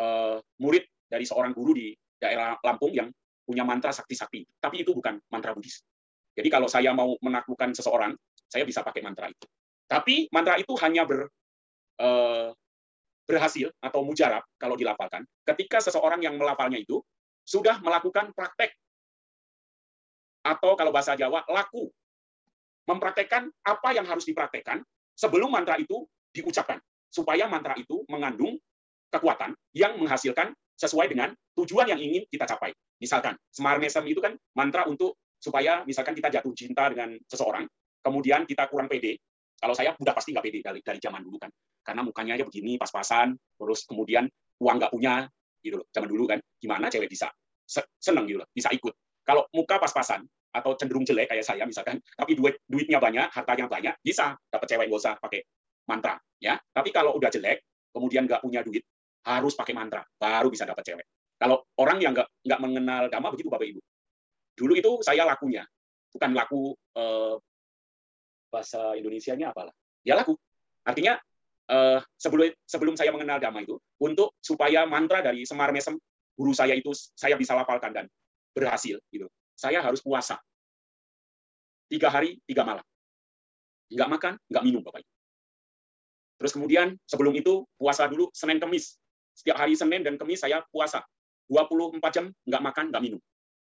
[0.00, 3.12] uh, murid dari seorang guru di daerah Lampung yang
[3.48, 4.44] punya mantra sakti-sakti.
[4.60, 5.80] Tapi itu bukan mantra Buddhis.
[6.36, 8.12] Jadi kalau saya mau menaklukkan seseorang,
[8.44, 9.48] saya bisa pakai mantra itu.
[9.88, 11.32] Tapi mantra itu hanya ber,
[11.96, 12.52] uh,
[13.28, 17.04] berhasil atau mujarab kalau dilafalkan ketika seseorang yang melafalnya itu
[17.44, 18.72] sudah melakukan praktek
[20.40, 21.92] atau kalau bahasa Jawa laku
[22.88, 24.80] mempraktekkan apa yang harus dipraktekkan
[25.12, 26.80] sebelum mantra itu diucapkan
[27.12, 28.56] supaya mantra itu mengandung
[29.12, 32.70] kekuatan yang menghasilkan sesuai dengan tujuan yang ingin kita capai.
[33.02, 37.66] Misalkan Semar Mesem itu kan mantra untuk supaya misalkan kita jatuh cinta dengan seseorang,
[38.02, 39.18] kemudian kita kurang pede.
[39.58, 41.50] Kalau saya udah pasti nggak pede dari, dari zaman dulu kan.
[41.82, 44.30] Karena mukanya aja begini pas-pasan terus kemudian
[44.62, 45.26] uang nggak punya
[45.62, 46.38] gitu loh zaman dulu kan.
[46.62, 47.26] Gimana cewek bisa
[47.98, 48.94] seneng gitu loh bisa ikut.
[49.26, 53.94] Kalau muka pas-pasan atau cenderung jelek kayak saya misalkan tapi duit duitnya banyak hartanya banyak
[53.98, 54.38] bisa.
[54.46, 55.42] Dapat cewek nggak usah pakai
[55.90, 56.54] mantra ya.
[56.70, 58.86] Tapi kalau udah jelek kemudian nggak punya duit
[59.28, 63.52] harus pakai mantra baru bisa dapat cewek kalau orang yang nggak nggak mengenal dhamma begitu
[63.52, 63.80] bapak ibu
[64.56, 65.62] dulu itu saya lakunya
[66.08, 67.36] bukan laku eh,
[68.48, 70.32] bahasa Indonesia-nya apalah ya laku
[70.88, 71.20] artinya
[71.68, 76.00] uh, sebelum sebelum saya mengenal dhamma itu untuk supaya mantra dari Semar Mesem
[76.34, 78.06] guru saya itu saya bisa lafalkan dan
[78.56, 79.28] berhasil gitu.
[79.58, 80.38] Saya harus puasa
[81.88, 82.84] tiga hari tiga malam,
[83.92, 85.12] nggak makan nggak minum bapak ibu.
[86.38, 88.96] Terus kemudian sebelum itu puasa dulu Senin Kemis.
[89.38, 91.06] Setiap hari Senin dan Kemis saya puasa
[91.46, 93.22] 24 jam nggak makan nggak minum.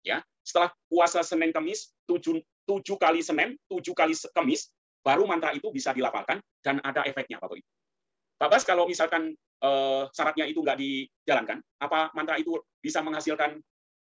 [0.00, 4.72] Ya, setelah puasa Senin Kemis tujuh, tujuh kali Senin, tujuh kali Kemis,
[5.04, 7.68] baru mantra itu bisa dilafalkan dan ada efeknya Bapak Ibu.
[8.40, 13.60] Pak Bas, kalau misalkan uh, syaratnya itu nggak dijalankan, apa mantra itu bisa menghasilkan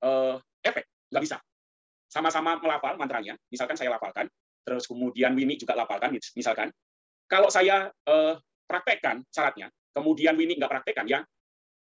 [0.05, 0.85] uh, efek?
[1.09, 1.37] Nggak bisa.
[2.05, 4.29] Sama-sama melafal mantranya, misalkan saya lafalkan,
[4.61, 6.69] terus kemudian Winnie juga lafalkan, misalkan.
[7.25, 8.37] Kalau saya uh,
[8.69, 11.25] praktekkan syaratnya, kemudian Winnie nggak praktekkan, ya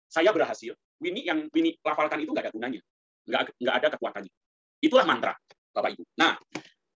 [0.07, 0.73] saya berhasil.
[0.97, 2.81] Winnie yang Winnie lafalkan itu nggak ada gunanya,
[3.29, 4.33] nggak, nggak ada kekuatannya.
[4.81, 5.33] Itulah mantra,
[5.73, 6.03] Bapak Ibu.
[6.17, 6.33] Nah,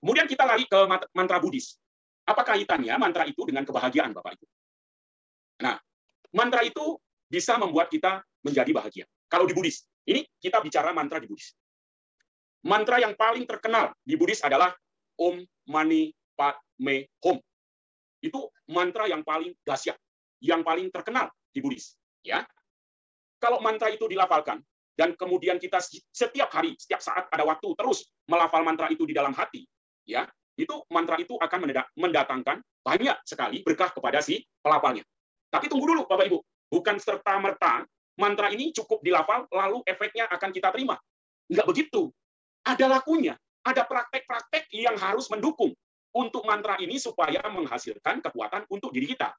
[0.01, 0.81] kemudian kita lari ke
[1.13, 1.77] mantra Buddhis.
[2.25, 4.47] Apa kaitannya mantra itu dengan kebahagiaan, Bapak Ibu?
[5.67, 5.77] Nah,
[6.33, 6.97] mantra itu
[7.29, 9.05] bisa membuat kita menjadi bahagia.
[9.29, 11.53] Kalau di Buddhis, ini kita bicara mantra di Buddhis.
[12.65, 14.73] Mantra yang paling terkenal di Buddhis adalah
[15.17, 17.37] Om Mani Padme Hum.
[18.21, 19.97] Itu mantra yang paling dahsyat,
[20.45, 21.97] yang paling terkenal di Buddhis.
[22.21, 22.45] Ya,
[23.41, 24.61] kalau mantra itu dilafalkan
[24.95, 25.81] dan kemudian kita
[26.13, 29.65] setiap hari, setiap saat ada waktu terus melafal mantra itu di dalam hati,
[30.05, 30.29] ya,
[30.61, 35.01] itu mantra itu akan mendatangkan banyak sekali berkah kepada si pelafalnya.
[35.49, 36.39] Tapi tunggu dulu, Bapak Ibu.
[36.71, 37.83] Bukan serta-merta
[38.21, 41.01] mantra ini cukup dilafal, lalu efeknya akan kita terima.
[41.51, 42.13] Enggak begitu.
[42.63, 43.35] Ada lakunya.
[43.65, 45.73] Ada praktek-praktek yang harus mendukung
[46.17, 49.33] untuk mantra ini supaya menghasilkan kekuatan untuk diri kita.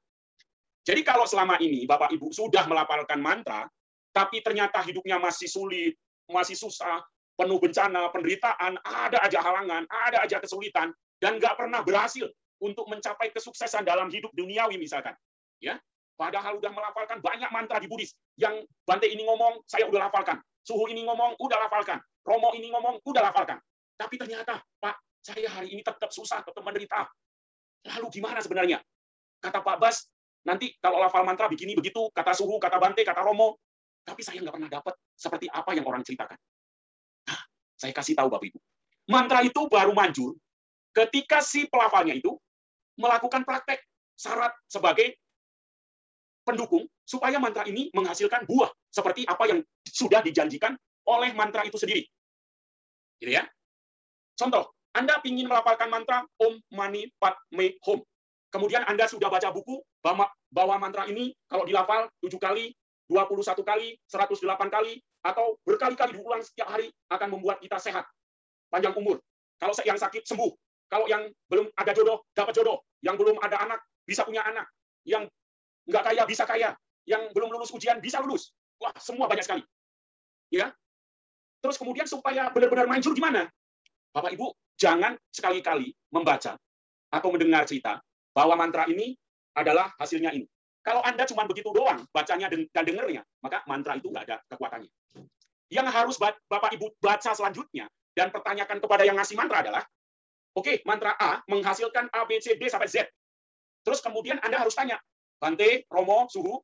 [0.82, 3.66] Jadi kalau selama ini Bapak Ibu sudah melafalkan mantra,
[4.12, 5.96] tapi ternyata hidupnya masih sulit,
[6.28, 7.00] masih susah,
[7.36, 12.28] penuh bencana, penderitaan, ada aja halangan, ada aja kesulitan, dan nggak pernah berhasil
[12.62, 15.16] untuk mencapai kesuksesan dalam hidup duniawi misalkan.
[15.58, 15.78] Ya,
[16.22, 18.14] Padahal udah melafalkan banyak mantra di Buddhis.
[18.38, 20.38] Yang Bante ini ngomong, saya udah lafalkan.
[20.62, 21.98] Suhu ini ngomong, udah lafalkan.
[22.22, 23.58] Romo ini ngomong, udah lafalkan.
[23.98, 27.10] Tapi ternyata, Pak, saya hari ini tetap susah, tetap menderita.
[27.90, 28.78] Lalu gimana sebenarnya?
[29.42, 30.06] Kata Pak Bas,
[30.46, 33.58] nanti kalau lafal mantra begini begitu, kata Suhu, kata Bante, kata Romo.
[34.02, 36.38] Tapi saya nggak pernah dapat seperti apa yang orang ceritakan.
[37.30, 37.40] Nah,
[37.78, 38.58] saya kasih tahu Bapak Ibu.
[39.10, 40.34] Mantra itu baru manjur
[40.92, 42.36] ketika si pelafalnya itu
[42.98, 43.80] melakukan praktek
[44.14, 45.16] syarat sebagai
[46.42, 50.74] pendukung supaya mantra ini menghasilkan buah seperti apa yang sudah dijanjikan
[51.06, 52.06] oleh mantra itu sendiri.
[53.18, 53.46] Gitu ya.
[54.34, 58.02] Contoh, Anda ingin melafalkan mantra Om Mani Padme Hum.
[58.52, 62.76] Kemudian Anda sudah baca buku bahwa mantra ini kalau dilafal 7 kali,
[63.12, 68.08] 21 kali, 108 kali, atau berkali-kali diulang setiap hari akan membuat kita sehat,
[68.72, 69.20] panjang umur.
[69.60, 70.50] Kalau yang sakit sembuh,
[70.88, 74.66] kalau yang belum ada jodoh dapat jodoh, yang belum ada anak bisa punya anak,
[75.06, 75.28] yang
[75.86, 76.74] nggak kaya bisa kaya,
[77.06, 78.50] yang belum lulus ujian bisa lulus.
[78.82, 79.62] Wah, semua banyak sekali.
[80.50, 80.74] Ya.
[81.62, 83.46] Terus kemudian supaya benar-benar manjur gimana?
[84.10, 86.58] Bapak Ibu, jangan sekali-kali membaca
[87.08, 88.02] atau mendengar cerita
[88.34, 89.14] bahwa mantra ini
[89.54, 90.48] adalah hasilnya ini.
[90.82, 94.90] Kalau Anda cuma begitu doang bacanya dan dengernya, maka mantra itu nggak ada kekuatannya.
[95.70, 99.82] Yang harus Bapak Ibu baca selanjutnya dan pertanyakan kepada yang ngasih mantra adalah,
[100.58, 103.06] oke, okay, mantra A menghasilkan A, B, C, D sampai Z.
[103.86, 104.98] Terus kemudian Anda harus tanya,
[105.38, 106.58] Bante, Romo, Suhu,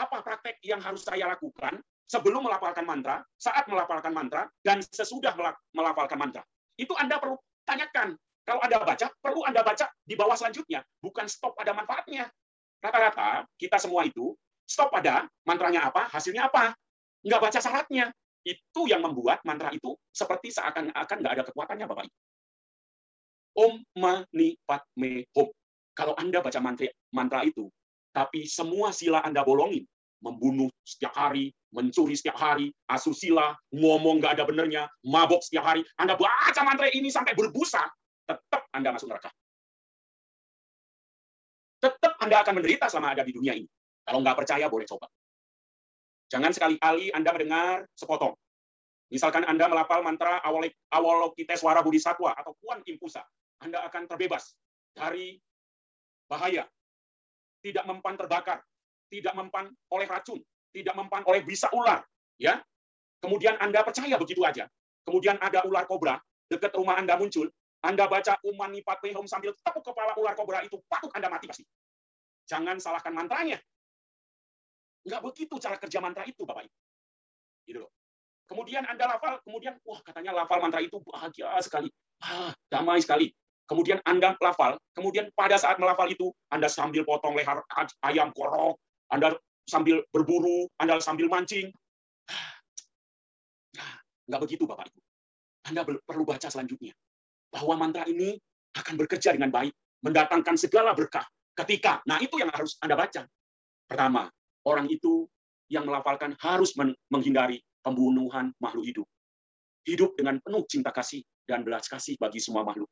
[0.00, 1.78] apa praktek yang harus saya lakukan
[2.08, 5.36] sebelum melafalkan mantra, saat melafalkan mantra, dan sesudah
[5.76, 6.42] melafalkan mantra?
[6.80, 7.36] Itu Anda perlu
[7.68, 8.16] tanyakan
[8.48, 12.32] kalau Anda baca, perlu Anda baca di bawah selanjutnya, bukan stop pada manfaatnya.
[12.78, 14.34] Rata-rata kita semua itu
[14.68, 16.76] stop pada mantranya apa, hasilnya apa.
[17.24, 18.12] Nggak baca syaratnya.
[18.46, 22.16] Itu yang membuat mantra itu seperti seakan-akan nggak ada kekuatannya, Bapak Ibu.
[23.58, 25.50] Om Mani Padme Hum.
[25.98, 27.66] Kalau Anda baca mantra, mantra itu,
[28.14, 29.82] tapi semua sila Anda bolongin,
[30.22, 35.82] membunuh setiap hari, mencuri setiap hari, asusila, ngomong nggak ada benernya, mabok setiap hari.
[35.98, 37.82] Anda baca mantra ini sampai berbusa,
[38.30, 39.34] tetap Anda masuk neraka.
[41.78, 43.68] Tetap Anda akan menderita selama ada di dunia ini.
[44.02, 45.06] Kalau nggak percaya, boleh coba.
[46.28, 48.34] Jangan sekali-kali Anda mendengar sepotong.
[49.08, 50.44] Misalkan Anda melapal mantra
[50.92, 53.24] Awalokiteswara Bodhisattva atau Puan Impusa,
[53.64, 54.52] Anda akan terbebas
[54.92, 55.40] dari
[56.28, 56.68] bahaya,
[57.64, 58.60] tidak mempan terbakar,
[59.08, 60.44] tidak mempan oleh racun,
[60.76, 62.04] tidak mempan oleh bisa ular,
[62.36, 62.60] ya.
[63.24, 64.68] Kemudian Anda percaya begitu aja.
[65.08, 66.20] Kemudian ada ular kobra
[66.52, 71.14] dekat rumah Anda muncul, anda baca umani patwehom sambil tepuk kepala ular kobra itu, patut
[71.14, 71.62] Anda mati pasti.
[72.50, 73.54] Jangan salahkan mantranya.
[75.06, 76.76] Enggak begitu cara kerja mantra itu, Bapak Ibu.
[77.70, 77.92] Gitu loh.
[78.50, 81.86] Kemudian Anda lafal, kemudian, wah katanya lafal mantra itu bahagia sekali.
[82.18, 83.30] Ah, damai sekali.
[83.68, 87.62] Kemudian Anda lafal, kemudian pada saat melafal itu, Anda sambil potong leher
[88.02, 88.80] ayam korok,
[89.12, 89.38] Anda
[89.68, 91.70] sambil berburu, Anda sambil mancing.
[94.26, 95.00] Enggak begitu, Bapak Ibu.
[95.68, 96.96] Anda perlu baca selanjutnya
[97.48, 98.36] bahwa mantra ini
[98.76, 99.72] akan bekerja dengan baik,
[100.04, 101.24] mendatangkan segala berkah
[101.58, 102.00] ketika.
[102.06, 103.26] Nah, itu yang harus Anda baca.
[103.88, 104.30] Pertama,
[104.68, 105.26] orang itu
[105.68, 106.76] yang melafalkan harus
[107.08, 109.06] menghindari pembunuhan makhluk hidup.
[109.88, 112.88] Hidup dengan penuh cinta kasih dan belas kasih bagi semua makhluk.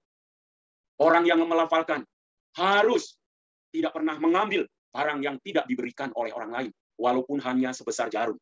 [0.97, 2.01] Orang yang melafalkan
[2.57, 3.21] harus
[3.69, 4.65] tidak pernah mengambil
[4.97, 8.41] barang yang tidak diberikan oleh orang lain, walaupun hanya sebesar jarum.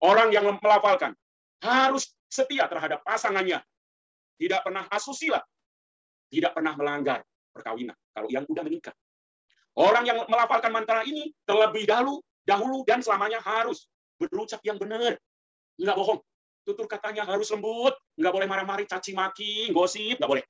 [0.00, 1.12] Orang yang melafalkan
[1.60, 3.60] harus setia terhadap pasangannya,
[4.42, 5.38] tidak pernah asusila,
[6.26, 7.22] tidak pernah melanggar
[7.54, 8.90] perkawinan kalau yang sudah menikah.
[9.78, 13.86] Orang yang melafalkan mantra ini terlebih dahulu, dahulu dan selamanya harus
[14.18, 15.14] berucap yang benar.
[15.78, 16.20] Enggak bohong.
[16.66, 20.44] Tutur katanya harus lembut, enggak boleh marah-marah, caci maki, gosip, enggak boleh.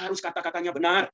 [0.00, 1.12] Harus kata-katanya benar,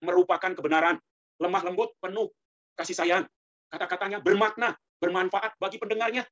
[0.00, 0.96] merupakan kebenaran,
[1.36, 2.32] lemah lembut, penuh
[2.80, 3.24] kasih sayang.
[3.68, 4.72] Kata-katanya bermakna,
[5.04, 6.24] bermanfaat bagi pendengarnya,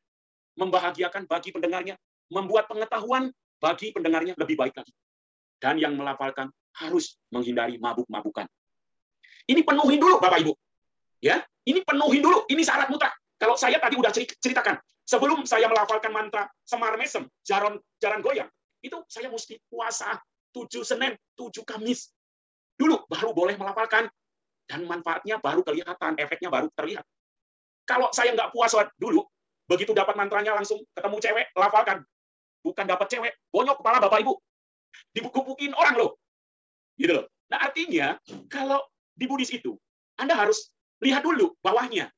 [0.57, 1.95] membahagiakan bagi pendengarnya,
[2.33, 4.93] membuat pengetahuan bagi pendengarnya lebih baik lagi.
[5.59, 8.45] Dan yang melafalkan harus menghindari mabuk-mabukan.
[9.49, 10.53] Ini penuhin dulu Bapak Ibu.
[11.25, 13.17] Ya, ini penuhin dulu, ini syarat mutlak.
[13.41, 18.49] Kalau saya tadi udah ceritakan, sebelum saya melafalkan mantra Semar Mesem, Jaron Jaran Goyang,
[18.85, 20.21] itu saya mesti puasa
[20.53, 22.13] tujuh Senin, tujuh Kamis.
[22.77, 24.09] Dulu baru boleh melafalkan
[24.69, 27.05] dan manfaatnya baru kelihatan, efeknya baru terlihat.
[27.85, 29.25] Kalau saya nggak puasa dulu,
[29.69, 32.05] begitu dapat mantranya langsung ketemu cewek, lafalkan
[32.65, 34.35] bukan dapat cewek, bonyok kepala Bapak Ibu.
[35.13, 36.17] Dibukupukin orang loh.
[36.97, 37.29] Gitu loh.
[37.53, 38.17] Nah, artinya
[38.49, 38.81] kalau
[39.13, 39.77] di Buddhis itu,
[40.17, 40.73] Anda harus
[41.05, 42.09] lihat dulu bawahnya.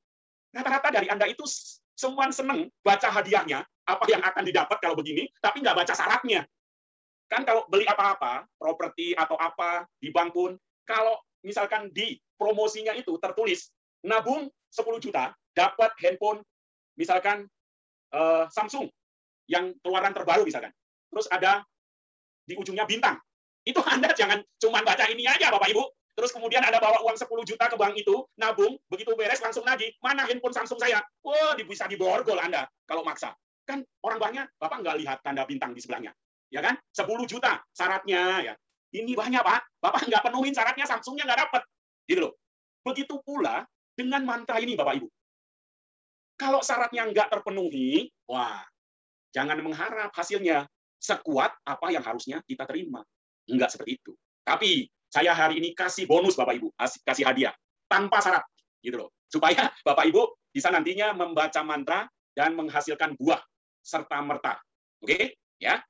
[0.55, 1.43] Rata-rata dari Anda itu
[1.99, 6.47] semua seneng baca hadiahnya, apa yang akan didapat kalau begini, tapi nggak baca syaratnya.
[7.27, 10.55] Kan kalau beli apa-apa, properti atau apa di bank pun,
[10.87, 13.75] kalau misalkan di promosinya itu tertulis
[14.07, 16.45] nabung 10 juta, dapat handphone
[16.95, 17.49] misalkan
[18.13, 18.89] uh, Samsung
[19.47, 20.71] yang keluaran terbaru misalkan.
[21.11, 21.63] Terus ada
[22.47, 23.19] di ujungnya bintang.
[23.67, 25.85] Itu Anda jangan cuma baca ini aja Bapak Ibu.
[26.17, 29.93] Terus kemudian ada bawa uang 10 juta ke bank itu, nabung, begitu beres langsung lagi,
[30.01, 31.05] mana handphone Samsung saya?
[31.21, 33.37] Wah, bisa diborgol Anda kalau maksa.
[33.69, 36.17] Kan orang banknya, Bapak nggak lihat tanda bintang di sebelahnya.
[36.49, 36.81] Ya kan?
[36.97, 38.49] 10 juta syaratnya.
[38.49, 38.55] ya.
[38.97, 39.61] Ini banyak Pak.
[39.77, 41.63] Bapak nggak penuhin syaratnya, Samsungnya nggak dapat.
[42.09, 42.33] Gitu loh.
[42.81, 45.09] Begitu pula dengan mantra ini Bapak Ibu.
[46.41, 48.65] Kalau syaratnya nggak terpenuhi, wah,
[49.37, 50.65] jangan mengharap hasilnya
[50.97, 53.05] sekuat apa yang harusnya kita terima.
[53.45, 54.17] Enggak seperti itu.
[54.41, 57.53] Tapi saya hari ini kasih bonus Bapak Ibu, kasih hadiah
[57.85, 58.49] tanpa syarat
[58.81, 59.13] gitu loh.
[59.29, 63.39] Supaya Bapak Ibu bisa nantinya membaca mantra dan menghasilkan buah
[63.85, 64.57] serta merta.
[65.05, 65.37] Oke?
[65.61, 65.85] Ya.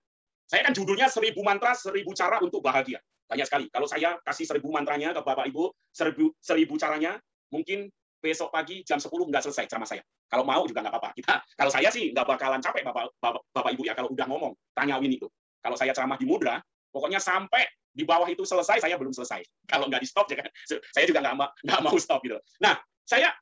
[0.46, 3.02] Saya kan judulnya seribu mantra, seribu cara untuk bahagia.
[3.26, 3.66] Banyak sekali.
[3.70, 7.18] Kalau saya kasih seribu mantranya ke Bapak Ibu, seribu, seribu caranya,
[7.50, 10.02] mungkin besok pagi jam 10 nggak selesai ceramah saya.
[10.26, 11.10] Kalau mau juga nggak apa-apa.
[11.14, 14.52] Kita, kalau saya sih nggak bakalan capek Bapak, Bapak, Bapak Ibu ya kalau udah ngomong,
[14.74, 15.28] tanyain itu.
[15.62, 16.58] Kalau saya ceramah di Mudra,
[16.90, 19.40] pokoknya sampai di bawah itu selesai, saya belum selesai.
[19.72, 20.48] Kalau nggak di stop, ya kan?
[20.94, 22.36] saya juga nggak nggak mau stop gitu.
[22.60, 22.76] Nah,
[23.08, 23.32] saya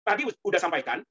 [0.00, 1.04] tadi udah sampaikan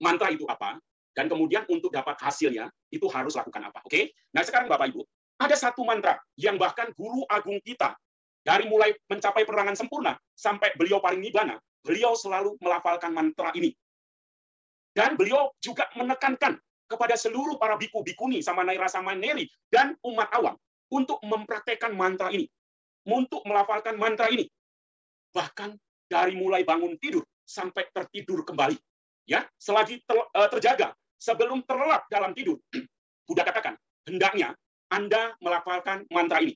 [0.00, 0.76] mantra itu apa,
[1.16, 3.80] dan kemudian untuk dapat hasilnya itu harus lakukan apa.
[3.88, 4.12] Oke?
[4.36, 5.00] Nah sekarang Bapak Ibu,
[5.40, 7.96] ada satu mantra yang bahkan guru agung kita
[8.44, 13.70] dari mulai mencapai perangan sempurna sampai beliau paling nibana, beliau selalu melafalkan mantra ini.
[14.90, 16.58] Dan beliau juga menekankan
[16.90, 20.58] kepada seluruh para biku bikuni sama naira sama neri dan umat awam
[20.90, 22.50] untuk mempraktekkan mantra ini,
[23.06, 24.50] untuk melafalkan mantra ini.
[25.30, 25.78] Bahkan
[26.10, 28.78] dari mulai bangun tidur sampai tertidur kembali.
[29.26, 32.56] Ya, selagi eh, terjaga sebelum terlelap dalam tidur,
[33.26, 33.74] Buddha katakan,
[34.06, 34.54] hendaknya
[34.88, 36.54] Anda melafalkan mantra ini.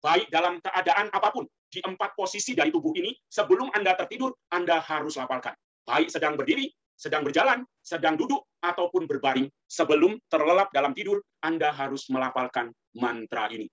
[0.00, 4.80] Baik dalam keadaan apa pun, di empat posisi dari tubuh ini, sebelum Anda tertidur, Anda
[4.80, 5.52] harus lafalkan.
[5.84, 12.10] Baik sedang berdiri, sedang berjalan, sedang duduk, ataupun berbaring, sebelum terlelap dalam tidur, Anda harus
[12.10, 13.70] melafalkan mantra ini.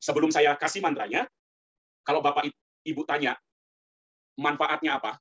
[0.00, 1.28] Sebelum saya kasih mantranya,
[2.02, 2.48] kalau Bapak
[2.82, 3.36] Ibu tanya,
[4.40, 5.20] manfaatnya apa?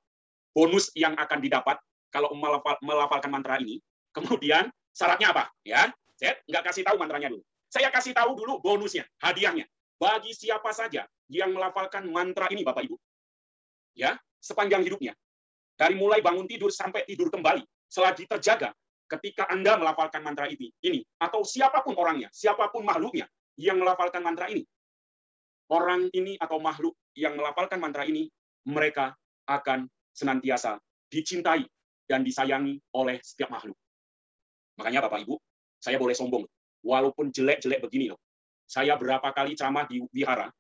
[0.56, 1.78] Bonus yang akan didapat
[2.10, 3.78] kalau melafal, melafalkan mantra ini,
[4.16, 5.52] kemudian syaratnya apa?
[5.62, 7.44] Ya, saya nggak kasih tahu mantranya dulu.
[7.70, 9.70] Saya kasih tahu dulu bonusnya, hadiahnya.
[10.00, 12.96] Bagi siapa saja yang melafalkan mantra ini, Bapak Ibu,
[14.00, 15.12] ya, sepanjang hidupnya,
[15.76, 18.72] dari mulai bangun tidur sampai tidur kembali, selagi terjaga,
[19.12, 23.28] ketika Anda melafalkan mantra ini, ini atau siapa pun orangnya, siapa pun makhluknya
[23.60, 24.64] yang melafalkan mantra ini,
[25.68, 28.32] orang ini atau makhluk yang melafalkan mantra ini,
[28.64, 29.12] mereka
[29.52, 29.84] akan
[30.16, 30.80] senantiasa
[31.12, 31.68] dicintai
[32.08, 33.76] dan disayangi oleh setiap makhluk.
[34.80, 35.36] Makanya Bapak Ibu,
[35.82, 36.48] saya boleh sombong.
[36.80, 38.20] Walaupun jelek-jelek begini loh.
[38.70, 40.54] Saya berapa kali ceramah di wihara,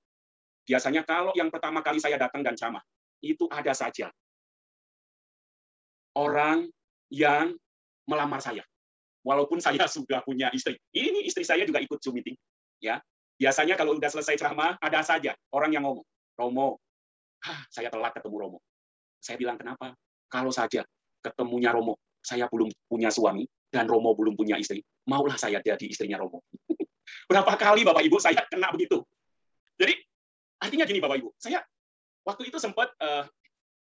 [0.66, 2.82] biasanya kalau yang pertama kali saya datang dan ceramah,
[3.22, 4.10] itu ada saja
[6.18, 6.66] orang
[7.14, 7.54] yang
[8.10, 8.66] melamar saya.
[9.22, 10.74] Walaupun saya sudah punya istri.
[10.90, 12.34] Ini istri saya juga ikut Zoom meeting.
[12.82, 12.98] Ya,
[13.40, 16.04] Biasanya kalau udah selesai ceramah, ada saja orang yang ngomong,
[16.36, 16.84] Romo,
[17.48, 18.60] ah, saya telat ketemu Romo.
[19.24, 19.96] Saya bilang, kenapa?
[20.28, 20.84] Kalau saja
[21.24, 26.20] ketemunya Romo, saya belum punya suami dan Romo belum punya istri, maulah saya jadi istrinya
[26.20, 26.44] Romo.
[27.30, 29.04] Berapa kali Bapak Ibu saya kena begitu.
[29.80, 29.96] Jadi
[30.60, 31.64] artinya gini Bapak Ibu, saya
[32.28, 33.24] waktu itu sempat uh,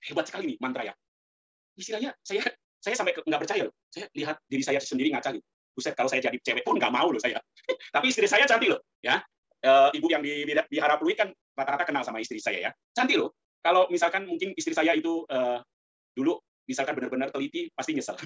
[0.03, 0.93] hebat sekali nih mantra ya.
[1.77, 2.45] Istilahnya saya
[2.77, 3.75] saya sampai nggak percaya loh.
[3.89, 5.45] Saya lihat diri saya sendiri ngaca gitu.
[5.77, 7.37] Buset kalau saya jadi cewek pun nggak mau loh saya.
[7.95, 9.21] Tapi istri saya cantik loh, ya.
[9.57, 12.71] Uh, ibu yang di Bihara Pluit kan rata-rata kenal sama istri saya ya.
[12.93, 13.33] Cantik loh.
[13.61, 15.59] Kalau misalkan mungkin istri saya itu uh,
[16.13, 16.37] dulu
[16.67, 18.19] misalkan benar-benar teliti, pasti nyesel.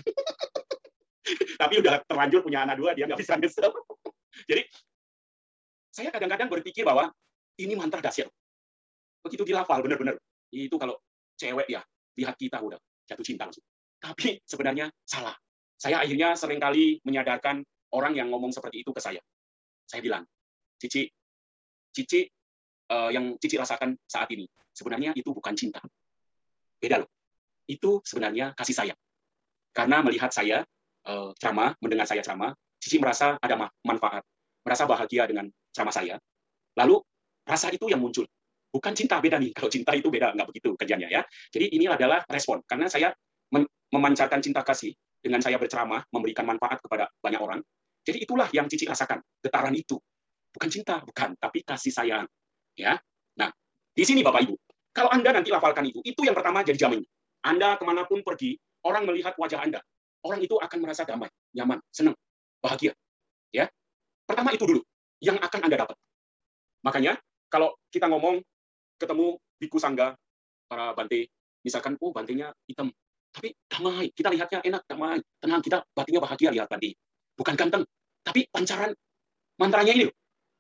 [1.62, 3.70] Tapi udah terlanjur punya anak dua, dia nggak bisa nyesel.
[4.50, 4.66] Jadi,
[5.92, 7.12] saya kadang-kadang berpikir bahwa
[7.60, 8.32] ini mantra dahsyat.
[9.22, 10.18] Begitu dilafal, benar-benar.
[10.50, 10.98] Itu kalau
[11.38, 11.84] cewek ya,
[12.18, 13.64] lihat kita udah jatuh cinta langsung.
[14.02, 15.36] Tapi sebenarnya salah.
[15.78, 17.62] Saya akhirnya sering kali menyadarkan
[17.94, 19.22] orang yang ngomong seperti itu ke saya.
[19.86, 20.26] Saya bilang,
[20.82, 21.06] Cici,
[21.94, 22.26] Cici
[22.90, 25.84] uh, yang Cici rasakan saat ini, sebenarnya itu bukan cinta.
[26.82, 27.10] Beda loh
[27.72, 29.00] itu sebenarnya kasih sayang.
[29.72, 30.68] Karena melihat saya
[31.08, 32.52] uh, ceramah, mendengar saya ceramah,
[32.82, 34.26] Cici merasa ada manfaat,
[34.68, 36.16] merasa bahagia dengan ceramah saya.
[36.78, 37.00] Lalu
[37.48, 38.28] rasa itu yang muncul.
[38.72, 39.52] Bukan cinta beda nih.
[39.52, 41.22] Kalau cinta itu beda, nggak begitu kerjanya ya.
[41.52, 42.64] Jadi ini adalah respon.
[42.64, 43.12] Karena saya
[43.92, 47.60] memancarkan cinta kasih dengan saya berceramah, memberikan manfaat kepada banyak orang.
[48.08, 50.00] Jadi itulah yang Cici rasakan, getaran itu.
[50.52, 52.26] Bukan cinta, bukan, tapi kasih sayang.
[52.80, 52.96] Ya.
[53.36, 53.52] Nah,
[53.92, 54.56] di sini Bapak Ibu,
[54.96, 57.04] kalau Anda nanti lafalkan itu, itu yang pertama jadi jamin.
[57.44, 58.56] Anda ke mana pun pergi,
[58.88, 59.84] orang melihat wajah Anda.
[60.24, 62.16] Orang itu akan merasa damai, nyaman, senang,
[62.64, 62.96] bahagia.
[63.52, 63.68] Ya,
[64.32, 64.82] Pertama itu dulu
[65.22, 65.98] yang akan Anda dapat.
[66.82, 67.14] Makanya,
[67.48, 68.42] kalau kita ngomong,
[68.98, 70.18] ketemu biku sangga,
[70.66, 71.30] para bante,
[71.62, 72.90] misalkan, oh bantenya hitam,
[73.30, 76.98] tapi damai, kita lihatnya enak, damai, tenang, kita batinnya bahagia lihat bante.
[77.38, 77.86] Bukan ganteng,
[78.26, 78.92] tapi pancaran
[79.62, 80.10] mantranya ini,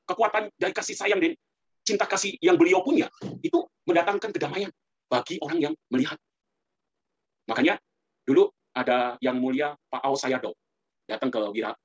[0.05, 1.33] kekuatan dari kasih sayang dan
[1.81, 3.09] cinta kasih yang beliau punya,
[3.41, 4.69] itu mendatangkan kedamaian
[5.09, 6.15] bagi orang yang melihat.
[7.49, 7.81] Makanya
[8.23, 10.55] dulu ada yang mulia Pak Ao Sayado
[11.03, 11.39] datang ke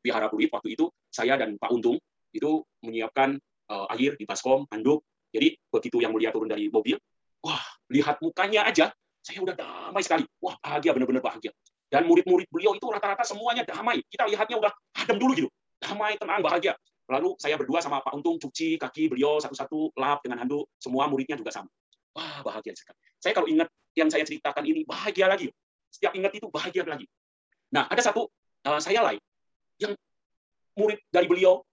[0.07, 1.99] Wihara Pluit waktu itu saya dan Pak Untung
[2.37, 3.41] itu menyiapkan
[3.73, 5.03] uh, air di baskom, handuk.
[5.33, 6.97] Jadi begitu yang mulia turun dari mobil,
[7.45, 7.61] wah
[7.93, 8.93] lihat mukanya aja
[9.27, 10.23] Saya udah damai sekali.
[10.39, 11.51] Wah, bahagia, benar-benar bahagia.
[11.91, 13.99] Dan murid-murid beliau itu rata-rata semuanya damai.
[14.07, 14.71] Kita lihatnya udah
[15.03, 15.51] adem dulu gitu.
[15.83, 16.79] Damai, tenang, bahagia.
[17.11, 20.71] Lalu saya berdua sama Pak Untung cuci kaki beliau satu-satu lap dengan handuk.
[20.79, 21.67] Semua muridnya juga sama.
[22.15, 22.99] Wah, bahagia sekali.
[23.19, 23.67] Saya kalau ingat
[23.99, 25.51] yang saya ceritakan ini, bahagia lagi.
[25.91, 27.11] Setiap ingat itu bahagia lagi.
[27.75, 28.31] Nah, ada satu
[28.67, 29.21] uh, saya lain
[29.83, 29.93] yang
[30.79, 31.67] murid dari beliau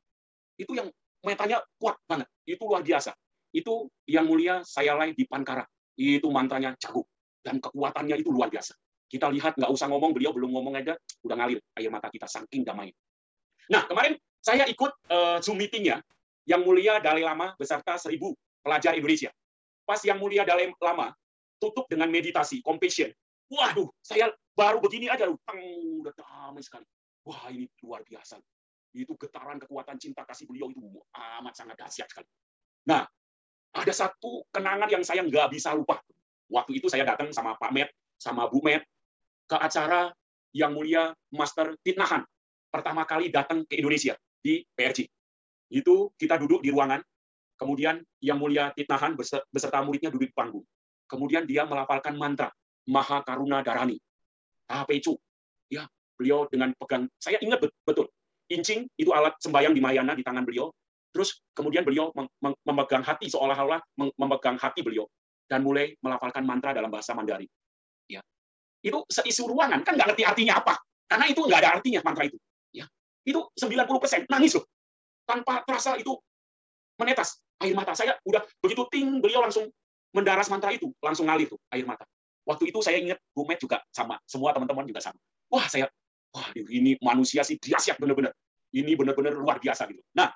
[0.57, 0.87] itu yang
[1.23, 2.27] metanya kuat banget.
[2.43, 3.13] Itu luar biasa.
[3.53, 5.63] Itu yang mulia saya lain di Pankara.
[5.95, 7.05] Itu mantranya jago.
[7.43, 8.73] Dan kekuatannya itu luar biasa.
[9.11, 12.65] Kita lihat, nggak usah ngomong, beliau belum ngomong aja, udah ngalir air mata kita, saking
[12.65, 12.89] damai.
[13.69, 16.01] Nah, kemarin saya ikut uh, Zoom meeting-nya,
[16.49, 18.35] yang mulia Dalai Lama beserta seribu
[18.65, 19.29] pelajar Indonesia.
[19.85, 21.13] Pas yang mulia Dalai Lama
[21.61, 23.11] tutup dengan meditasi, compassion.
[23.47, 26.87] Waduh, saya baru begini aja, udah damai sekali.
[27.23, 28.41] Wah, ini luar biasa.
[28.93, 30.79] Itu getaran kekuatan cinta kasih beliau itu
[31.13, 32.29] amat sangat dahsyat sekali.
[32.85, 33.01] Nah,
[33.73, 35.97] ada satu kenangan yang saya nggak bisa lupa.
[36.53, 37.89] Waktu itu saya datang sama Pak Met,
[38.21, 38.85] sama Bu Met,
[39.49, 40.13] ke acara
[40.53, 42.21] yang mulia Master Titnahan.
[42.69, 45.09] Pertama kali datang ke Indonesia di PRJ.
[45.73, 47.01] Itu kita duduk di ruangan,
[47.57, 49.17] kemudian yang mulia Titnahan
[49.49, 50.65] beserta muridnya duduk di panggung.
[51.09, 52.53] Kemudian dia melafalkan mantra
[52.85, 53.97] Maha Karuna Darani.
[54.69, 55.17] Tapecu.
[55.73, 58.05] Ya, beliau dengan pegang, saya ingat betul.
[58.53, 60.69] Incing itu alat sembayang di Mayana di tangan beliau.
[61.13, 62.09] Terus kemudian beliau
[62.65, 63.81] memegang hati seolah-olah
[64.17, 65.05] memegang hati beliau
[65.45, 67.49] dan mulai melafalkan mantra dalam bahasa Mandarin.
[68.83, 70.75] Itu seisi ruangan kan nggak ngerti artinya apa.
[71.07, 72.35] Karena itu nggak ada artinya mantra itu.
[72.75, 72.83] Ya.
[73.23, 74.67] Itu 90% nangis loh.
[75.23, 76.19] Tanpa terasa itu
[76.99, 77.95] menetas air mata.
[77.95, 79.71] Saya udah begitu ting beliau langsung
[80.11, 82.03] mendaras mantra itu langsung ngalir tuh air mata.
[82.43, 85.15] Waktu itu saya ingat Bu Met juga sama semua teman-teman juga sama.
[85.47, 85.87] Wah saya
[86.35, 88.35] wah ini manusia sih dahsyat bener-bener
[88.73, 90.29] ini bener-bener luar biasa gitu nah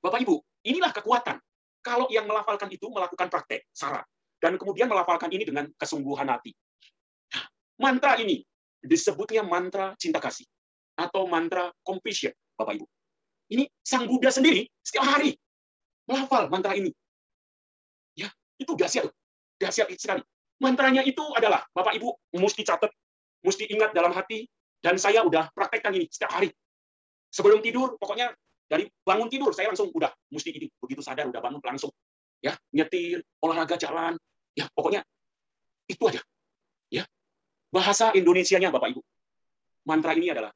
[0.00, 1.36] Bapak Ibu inilah kekuatan
[1.80, 4.04] kalau yang melafalkan itu melakukan praktek syarat
[4.40, 6.52] dan kemudian melafalkan ini dengan kesungguhan hati
[7.76, 8.40] Mantra ini
[8.80, 10.48] disebutnya mantra cinta kasih
[10.96, 12.86] atau mantra compassion, Bapak Ibu.
[13.52, 15.36] Ini Sang Buddha sendiri setiap hari
[16.08, 16.88] melafal mantra ini.
[18.16, 19.12] Ya, itu dahsyat.
[19.60, 20.24] Dahsyat sekali.
[20.56, 22.88] Mantranya itu adalah Bapak Ibu mesti catat,
[23.44, 24.48] mesti ingat dalam hati
[24.80, 26.48] dan saya udah praktekkan ini setiap hari.
[27.36, 28.32] Sebelum tidur, pokoknya
[28.64, 31.92] dari bangun tidur saya langsung udah mesti ini begitu sadar udah bangun langsung
[32.42, 34.18] ya nyetir olahraga jalan
[34.58, 35.06] ya pokoknya
[35.86, 36.18] itu aja
[36.90, 37.06] ya
[37.70, 39.02] Bahasa Indonesianya Bapak Ibu.
[39.86, 40.50] Mantra ini adalah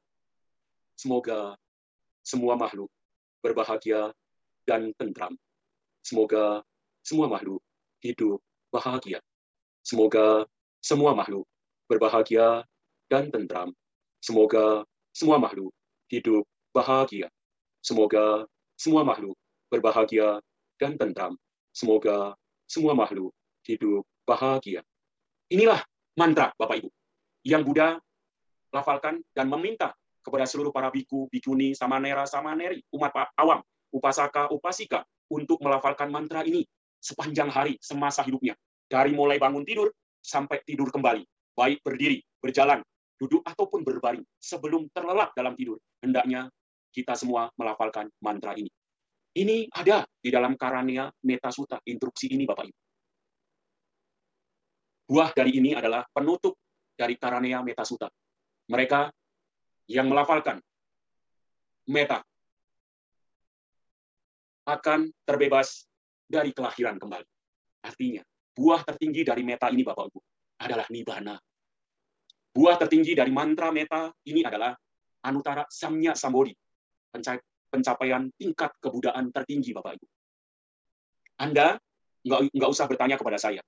[0.97, 1.55] semoga
[2.25, 2.89] semua makhluk
[3.39, 4.11] berbahagia
[4.67, 5.37] dan tentram.
[6.03, 6.65] Semoga
[7.05, 7.61] semua makhluk
[8.01, 8.41] hidup
[8.73, 9.21] bahagia.
[9.85, 10.49] Semoga
[10.81, 11.45] semua makhluk
[11.85, 12.65] berbahagia
[13.07, 13.69] dan tentram.
[14.17, 15.71] Semoga semua makhluk
[16.09, 17.27] hidup bahagia.
[17.83, 19.35] Semoga semua makhluk
[19.71, 20.41] berbahagia
[20.79, 21.37] dan tentram.
[21.71, 22.35] Semoga
[22.67, 23.31] semua makhluk
[23.67, 24.83] hidup bahagia.
[25.51, 25.79] Inilah
[26.15, 26.89] mantra Bapak Ibu
[27.43, 27.99] yang Buddha
[28.71, 29.91] lafalkan dan meminta
[30.21, 33.59] kepada seluruh para biku, bikuni, samanera, samaneri, umat awam,
[33.89, 36.67] upasaka, upasika, untuk melafalkan mantra ini
[37.01, 38.53] sepanjang hari semasa hidupnya.
[38.85, 41.23] Dari mulai bangun tidur sampai tidur kembali,
[41.55, 42.83] baik berdiri, berjalan,
[43.17, 45.79] duduk ataupun berbaring, sebelum terlelap dalam tidur.
[46.03, 46.51] Hendaknya
[46.91, 48.69] kita semua melafalkan mantra ini.
[49.31, 52.79] Ini ada di dalam Karania Meta Sutta, instruksi ini Bapak Ibu.
[55.11, 56.55] Buah dari ini adalah penutup
[56.95, 58.11] dari Karanea Metasuta.
[58.71, 59.11] Mereka
[59.91, 60.59] yang melafalkan
[61.91, 62.23] meta
[64.67, 65.83] akan terbebas
[66.27, 67.27] dari kelahiran kembali.
[67.83, 68.23] Artinya,
[68.55, 70.19] buah tertinggi dari meta ini Bapak Ibu
[70.63, 71.35] adalah nibana.
[72.51, 74.75] Buah tertinggi dari mantra meta ini adalah
[75.23, 76.51] anutara samnya sambodi,
[77.71, 80.07] pencapaian tingkat kebudayaan tertinggi Bapak Ibu.
[81.41, 81.77] Anda
[82.21, 83.61] nggak nggak usah bertanya kepada saya,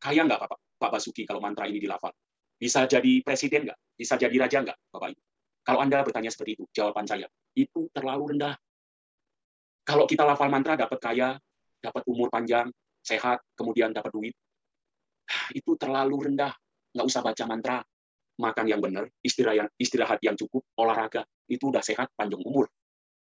[0.00, 0.50] kaya nggak Pak,
[0.80, 2.10] Pak Basuki kalau mantra ini dilafal?
[2.56, 3.78] Bisa jadi presiden nggak?
[3.96, 5.22] Bisa jadi raja nggak, Bapak Ibu?
[5.66, 7.26] Kalau Anda bertanya seperti itu, jawaban saya,
[7.58, 8.54] itu terlalu rendah.
[9.86, 11.34] Kalau kita lafal mantra dapat kaya,
[11.82, 12.70] dapat umur panjang,
[13.02, 14.34] sehat, kemudian dapat duit,
[15.54, 16.54] itu terlalu rendah.
[16.94, 17.78] Nggak usah baca mantra.
[18.36, 22.68] Makan yang benar, istirahat yang, istirahat yang cukup, olahraga, itu udah sehat, panjang umur.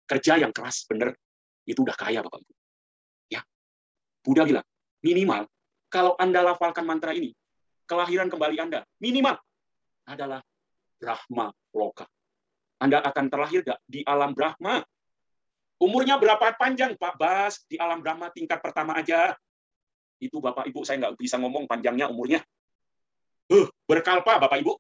[0.04, 1.16] Kerja yang keras, benar,
[1.64, 2.54] itu udah kaya, Bapak Ibu.
[3.32, 3.42] Ya.
[4.20, 4.68] Buddha bilang,
[5.00, 5.48] minimal
[5.88, 7.32] kalau Anda lafalkan mantra ini,
[7.88, 9.40] kelahiran kembali Anda minimal
[10.04, 10.44] adalah
[11.00, 12.04] Brahma Loka.
[12.78, 14.84] Anda akan terlahir gak di alam Brahma?
[15.78, 19.34] Umurnya berapa panjang Pak Bas di alam Brahma tingkat pertama aja?
[20.18, 22.42] Itu Bapak Ibu saya nggak bisa ngomong panjangnya umurnya.
[23.48, 24.74] Uh, berkalpa Bapak Ibu.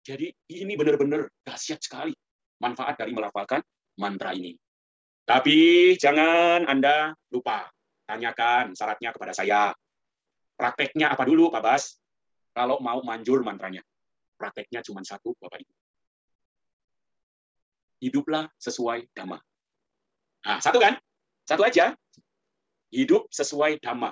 [0.00, 2.16] Jadi ini benar-benar dahsyat sekali
[2.60, 3.60] manfaat dari melafalkan
[4.00, 4.56] mantra ini.
[5.28, 7.68] Tapi jangan Anda lupa
[8.08, 9.70] tanyakan syaratnya kepada saya.
[10.56, 11.96] Prakteknya apa dulu, Pak Bas?
[12.50, 13.80] Kalau mau manjur mantranya.
[14.34, 15.74] Prakteknya cuma satu, Bapak Ibu.
[18.00, 19.38] Hiduplah sesuai dhamma.
[20.48, 20.96] Nah, satu kan?
[21.44, 21.92] Satu aja.
[22.90, 24.10] Hidup sesuai dhamma.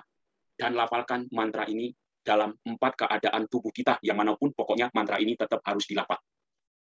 [0.54, 1.90] Dan lafalkan mantra ini
[2.28, 3.96] dalam empat keadaan tubuh kita.
[4.04, 6.20] Yang mana pun pokoknya mantra ini tetap harus dilafal.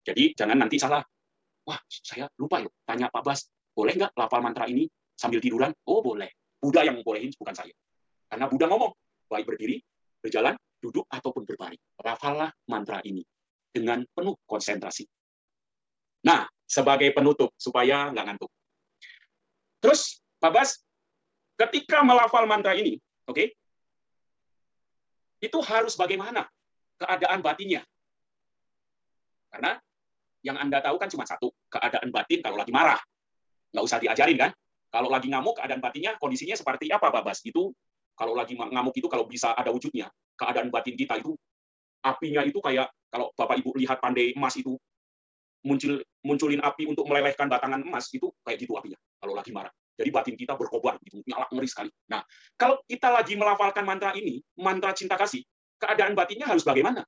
[0.02, 1.06] Jadi jangan nanti salah.
[1.70, 2.74] Wah, saya lupa yuk.
[2.82, 5.70] Tanya Pak Bas, boleh nggak lafal mantra ini sambil tiduran?
[5.86, 6.34] Oh, boleh.
[6.58, 7.74] Buddha yang bolehin, bukan saya.
[8.26, 8.94] Karena Buddha ngomong,
[9.30, 9.78] baik berdiri,
[10.18, 11.82] berjalan, duduk, ataupun berbaring.
[12.02, 13.22] Rafallah mantra ini
[13.70, 15.06] dengan penuh konsentrasi.
[16.26, 18.50] Nah, sebagai penutup, supaya nggak ngantuk.
[19.82, 20.82] Terus, Pak Bas,
[21.58, 22.98] ketika melafal mantra ini,
[23.30, 23.48] oke, okay,
[25.42, 26.48] itu harus bagaimana
[27.00, 27.84] keadaan batinnya.
[29.52, 29.80] Karena
[30.46, 33.00] yang Anda tahu kan cuma satu, keadaan batin kalau lagi marah.
[33.74, 34.52] Nggak usah diajarin kan?
[34.94, 37.44] Kalau lagi ngamuk, keadaan batinnya, kondisinya seperti apa, Pak Bas?
[37.44, 37.76] Itu
[38.16, 40.08] kalau lagi ngamuk itu kalau bisa ada wujudnya,
[40.40, 41.36] keadaan batin kita itu
[42.06, 44.78] apinya itu kayak kalau Bapak Ibu lihat pandai emas itu
[45.66, 49.74] muncul munculin api untuk melelehkan batangan emas itu kayak gitu apinya kalau lagi marah.
[49.96, 51.90] Jadi batin kita berkobar gitu, nyala ngeri sekali.
[52.12, 52.20] Nah,
[52.60, 55.40] kalau kita lagi melafalkan mantra ini, mantra cinta kasih,
[55.80, 57.08] keadaan batinnya harus bagaimana?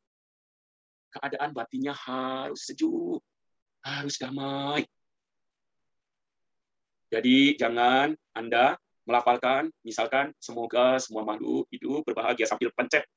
[1.11, 3.19] Keadaan batinnya harus sejuk,
[3.83, 4.87] harus damai.
[7.11, 13.07] Jadi jangan Anda melafalkan, misalkan semoga semua makhluk hidup berbahagia sambil pencet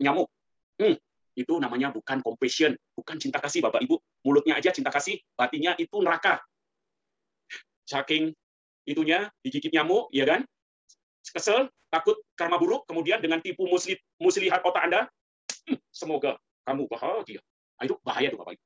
[0.00, 0.32] nyamuk.
[0.80, 0.96] Hmm,
[1.36, 4.00] itu namanya bukan compassion, bukan cinta kasih Bapak Ibu.
[4.24, 6.40] Mulutnya aja cinta kasih, batinnya itu neraka.
[7.84, 8.32] Saking
[8.88, 10.40] itunya digigit nyamuk, ya kan?
[11.28, 15.00] Kesel, takut karma buruk, kemudian dengan tipu musli, muslihat otak Anda,
[15.68, 17.44] hmm, semoga kamu bahagia.
[17.76, 18.64] Nah, itu bahaya tuh Bapak Ibu.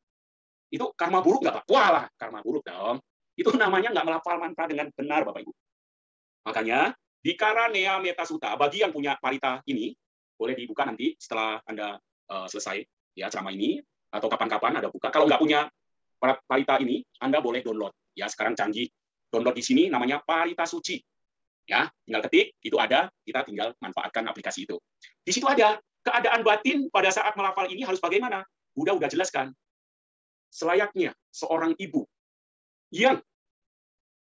[0.73, 1.65] Itu karma buruk nggak Pak?
[1.69, 3.03] Wah lah, karma buruk dong.
[3.35, 5.53] Itu namanya nggak melafal mantra dengan benar Bapak Ibu.
[6.47, 9.91] Makanya di Karanea Metasuta, bagi yang punya parita ini,
[10.39, 11.99] boleh dibuka nanti setelah Anda
[12.31, 12.83] uh, selesai
[13.19, 15.11] ya ceramah ini, atau kapan-kapan Anda buka.
[15.11, 15.67] Kalau nggak punya
[16.47, 17.95] parita ini, Anda boleh download.
[18.15, 18.87] Ya, sekarang canggih.
[19.33, 21.01] Download di sini namanya Parita Suci.
[21.65, 24.77] Ya, tinggal ketik, itu ada, kita tinggal manfaatkan aplikasi itu.
[25.25, 28.45] Di situ ada keadaan batin pada saat melafal ini harus bagaimana?
[28.77, 29.57] Udah udah jelaskan.
[30.53, 32.05] Selayaknya seorang ibu
[32.93, 33.25] yang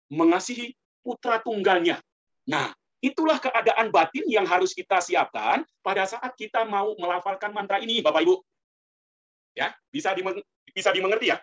[0.08, 0.72] mengasihi
[1.04, 2.00] putra tunggalnya.
[2.48, 2.72] Nah,
[3.04, 8.22] itulah keadaan batin yang harus kita siapkan pada saat kita mau melafalkan mantra ini, Bapak
[8.24, 8.34] Ibu.
[9.52, 10.40] Ya, bisa dimeng
[10.72, 11.38] bisa dimengerti ya.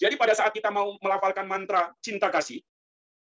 [0.00, 2.58] Jadi pada saat kita mau melafalkan mantra cinta kasih,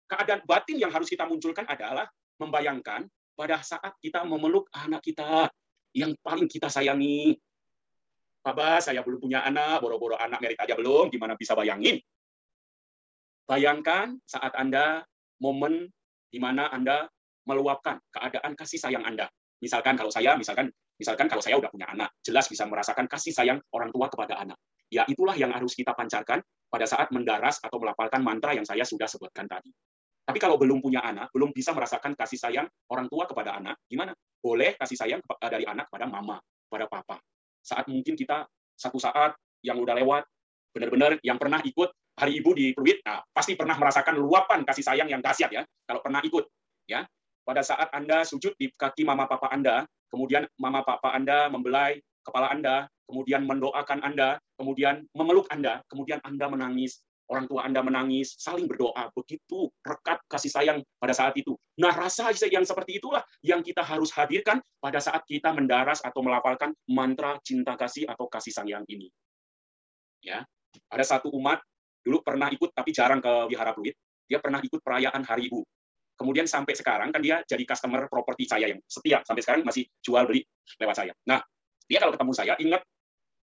[0.06, 2.06] keadaan batin yang harus kita munculkan adalah
[2.38, 5.50] membayangkan pada saat kita memeluk anak kita
[5.92, 7.36] yang paling kita sayangi.
[8.40, 11.98] Bapak, saya belum punya anak, boro-boro anak merit aja belum, gimana bisa bayangin?
[13.46, 15.02] Bayangkan saat Anda
[15.42, 15.90] momen
[16.30, 17.10] di mana Anda
[17.46, 19.26] meluapkan keadaan kasih sayang Anda.
[19.58, 23.58] Misalkan kalau saya, misalkan misalkan kalau saya udah punya anak, jelas bisa merasakan kasih sayang
[23.74, 24.58] orang tua kepada anak.
[24.90, 26.38] Ya itulah yang harus kita pancarkan
[26.70, 29.74] pada saat mendaras atau melafalkan mantra yang saya sudah sebutkan tadi.
[30.26, 34.10] Tapi kalau belum punya anak, belum bisa merasakan kasih sayang orang tua kepada anak, gimana?
[34.42, 37.22] Boleh kasih sayang dari anak kepada mama, kepada papa.
[37.62, 38.42] Saat mungkin kita
[38.74, 40.26] satu saat yang udah lewat,
[40.74, 45.08] benar-benar yang pernah ikut Hari Ibu di Pluit, nah, pasti pernah merasakan luapan kasih sayang
[45.12, 46.48] yang dahsyat ya, kalau pernah ikut.
[46.88, 47.04] ya.
[47.46, 52.50] Pada saat Anda sujud di kaki mama papa Anda, kemudian mama papa Anda membelai kepala
[52.50, 58.70] Anda, kemudian mendoakan Anda, kemudian memeluk Anda, kemudian Anda menangis, orang tua Anda menangis, saling
[58.70, 61.58] berdoa, begitu rekat kasih sayang pada saat itu.
[61.78, 66.70] Nah, rasa yang seperti itulah yang kita harus hadirkan pada saat kita mendaras atau melafalkan
[66.86, 69.10] mantra cinta kasih atau kasih sayang ini.
[70.22, 70.46] Ya,
[70.90, 71.62] ada satu umat
[72.06, 73.94] dulu pernah ikut tapi jarang ke Wihara Pluit.
[74.26, 75.60] Dia pernah ikut perayaan Hari Ibu.
[76.16, 80.24] Kemudian sampai sekarang kan dia jadi customer properti saya yang setia sampai sekarang masih jual
[80.24, 80.42] beli
[80.80, 81.12] lewat saya.
[81.28, 81.44] Nah,
[81.86, 82.82] dia kalau ketemu saya ingat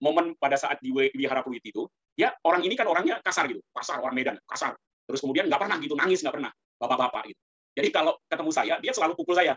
[0.01, 1.85] momen pada saat di Wihara Pluit itu,
[2.17, 4.73] ya orang ini kan orangnya kasar gitu, kasar orang Medan, kasar.
[5.05, 7.41] Terus kemudian nggak pernah gitu nangis nggak pernah, bapak-bapak gitu.
[7.77, 9.53] Jadi kalau ketemu saya, dia selalu pukul saya,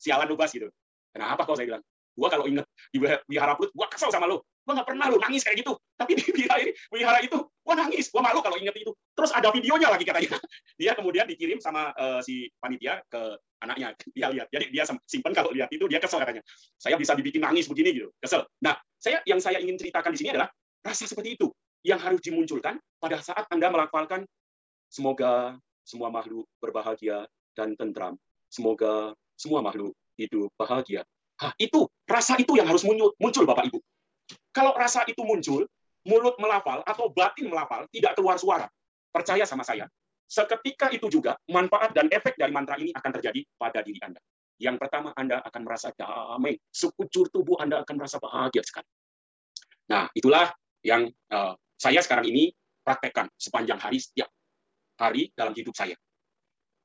[0.00, 0.70] sialan lu gitu.
[1.12, 1.82] Kenapa kok saya bilang?
[2.16, 4.40] Gua kalau inget di Wihara Pluit, gua kesel sama lu.
[4.64, 5.72] Gua nggak pernah lu nangis kayak gitu.
[5.96, 8.08] Tapi di wihara, ini, wihara itu, gua nangis.
[8.12, 8.92] Gua malu kalau inget itu.
[9.16, 10.36] Terus ada videonya lagi katanya.
[10.80, 13.20] Dia kemudian dikirim sama uh, si panitia ke
[13.60, 13.96] anaknya.
[14.12, 14.48] Dia lihat.
[14.48, 16.40] Jadi dia simpen kalau lihat itu dia kesel katanya.
[16.80, 18.08] Saya bisa dibikin nangis begini gitu.
[18.16, 18.48] Kesel.
[18.64, 20.48] Nah, saya yang saya ingin ceritakan di sini adalah
[20.80, 21.52] rasa seperti itu
[21.84, 24.24] yang harus dimunculkan pada saat Anda melafalkan
[24.88, 28.16] semoga semua makhluk berbahagia dan tentram.
[28.48, 31.04] Semoga semua makhluk hidup bahagia
[31.40, 33.80] Hah, itu rasa itu yang harus muncul, muncul Bapak Ibu.
[34.50, 35.66] Kalau rasa itu muncul,
[36.06, 38.66] mulut melafal atau batin melafal tidak keluar suara.
[39.10, 39.86] Percaya sama saya.
[40.30, 44.22] Seketika itu juga manfaat dan efek dari mantra ini akan terjadi pada diri Anda.
[44.62, 46.54] Yang pertama, Anda akan merasa damai.
[46.70, 48.86] Sekujur tubuh Anda akan merasa bahagia sekali.
[49.90, 50.54] Nah, itulah
[50.86, 52.54] yang uh, saya sekarang ini
[52.86, 54.30] praktekkan sepanjang hari setiap
[55.00, 55.98] hari dalam hidup saya.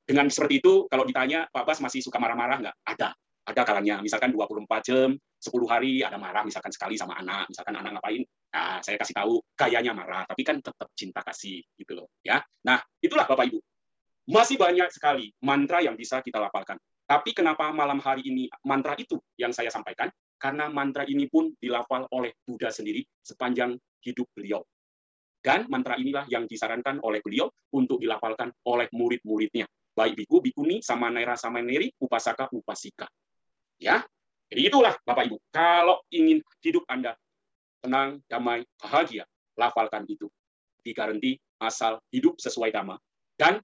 [0.06, 2.76] Dengan seperti itu, kalau ditanya, Pak Bas masih suka marah-marah nggak?
[2.86, 3.10] Ada.
[3.46, 4.02] Ada kalanya.
[4.02, 7.46] Misalkan 24 jam, 10 hari ada marah, misalkan sekali sama anak.
[7.54, 11.62] Misalkan anak ngapain, nah, saya kasih tahu, gayanya marah, tapi kan tetap cinta kasih.
[11.78, 12.10] gitu loh.
[12.26, 12.42] ya.
[12.66, 13.60] Nah, itulah Bapak Ibu.
[14.26, 16.82] Masih banyak sekali mantra yang bisa kita lafalkan.
[17.06, 20.10] Tapi kenapa malam hari ini mantra itu yang saya sampaikan?
[20.42, 24.66] Karena mantra ini pun dilafal oleh Buddha sendiri sepanjang hidup beliau.
[25.46, 27.46] Dan mantra inilah yang disarankan oleh beliau
[27.78, 29.70] untuk dilafalkan oleh murid-muridnya.
[29.94, 33.06] Baik biku, bikuni, sama naira, sama neri, upasaka, upasika.
[33.82, 34.04] Ya,
[34.48, 35.38] jadi itulah Bapak Ibu.
[35.52, 37.18] Kalau ingin hidup Anda
[37.84, 39.28] tenang, damai, bahagia,
[39.60, 40.32] lafalkan itu.
[40.86, 43.00] Digaranti asal hidup sesuai dhamma
[43.40, 43.58] dan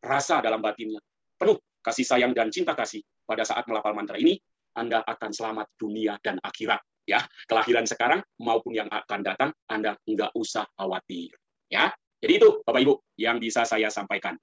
[0.00, 1.00] rasa dalam batinnya
[1.36, 4.40] penuh kasih sayang dan cinta kasih pada saat melafal mantra ini,
[4.76, 6.80] Anda akan selamat dunia dan akhirat.
[7.04, 11.36] Ya, kelahiran sekarang maupun yang akan datang, Anda nggak usah khawatir.
[11.68, 11.92] Ya,
[12.24, 14.40] jadi itu Bapak Ibu yang bisa saya sampaikan.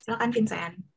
[0.00, 0.95] Silakan Vincent.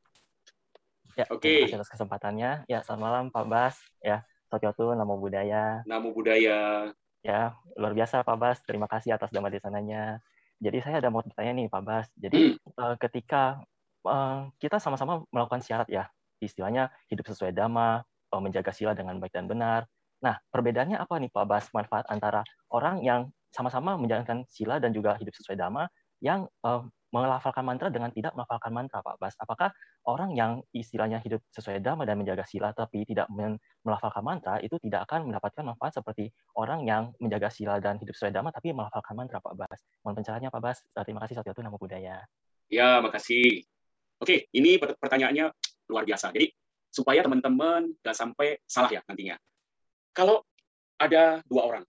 [1.20, 1.44] Ya, oke.
[1.44, 1.76] Okay.
[1.76, 2.64] Atas kesempatannya.
[2.64, 3.76] Ya, selamat malam Pak Bas.
[4.00, 5.84] Ya, Sotyotu, Namo Budaya.
[5.84, 6.88] Namo Budaya.
[7.20, 8.58] Ya, luar biasa Pak Bas.
[8.64, 10.24] Terima kasih atas dhamma desananya.
[10.56, 12.08] Jadi saya ada mau bertanya nih Pak Bas.
[12.16, 12.96] Jadi hmm.
[12.96, 13.60] ketika
[14.00, 16.08] Eh, kita sama-sama melakukan syarat ya,
[16.40, 18.00] istilahnya hidup sesuai dhamma,
[18.32, 19.84] eh, menjaga sila dengan baik dan benar.
[20.24, 22.40] Nah, perbedaannya apa nih Pak Bas manfaat antara
[22.72, 25.88] orang yang sama-sama menjalankan sila dan juga hidup sesuai dhamma
[26.20, 29.34] yang uh, melafalkan mantra dengan tidak melafalkan mantra Pak Bas?
[29.38, 29.74] Apakah
[30.06, 33.26] orang yang istilahnya hidup sesuai dhamma dan menjaga sila tapi tidak
[33.82, 38.34] melafalkan mantra itu tidak akan mendapatkan manfaat seperti orang yang menjaga sila dan hidup sesuai
[38.34, 39.80] dhamma tapi melafalkan mantra Pak Bas?
[40.06, 40.78] Mohon pencerahannya Pak Bas.
[41.02, 42.22] Terima kasih satu nama budaya.
[42.70, 43.66] Ya, makasih.
[44.22, 45.50] Oke, ini pertanyaannya
[45.90, 46.30] luar biasa.
[46.30, 46.54] Jadi
[46.90, 49.38] supaya teman-teman nggak sampai salah ya nantinya.
[50.14, 50.42] Kalau
[50.98, 51.84] ada dua orang,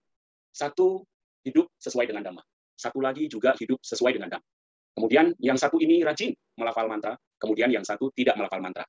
[0.54, 1.02] satu
[1.42, 2.42] hidup sesuai dengan dhamma,
[2.78, 4.46] satu lagi juga hidup sesuai dengan dhamma.
[4.92, 8.84] Kemudian yang satu ini rajin melafal mantra, kemudian yang satu tidak melafal mantra.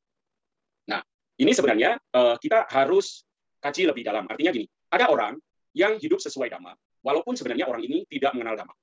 [0.91, 0.99] Nah,
[1.39, 3.23] ini sebenarnya eh, kita harus
[3.63, 4.27] kaji lebih dalam.
[4.27, 5.39] Artinya gini, ada orang
[5.73, 8.75] yang hidup sesuai dhamma, walaupun sebenarnya orang ini tidak mengenal dhamma.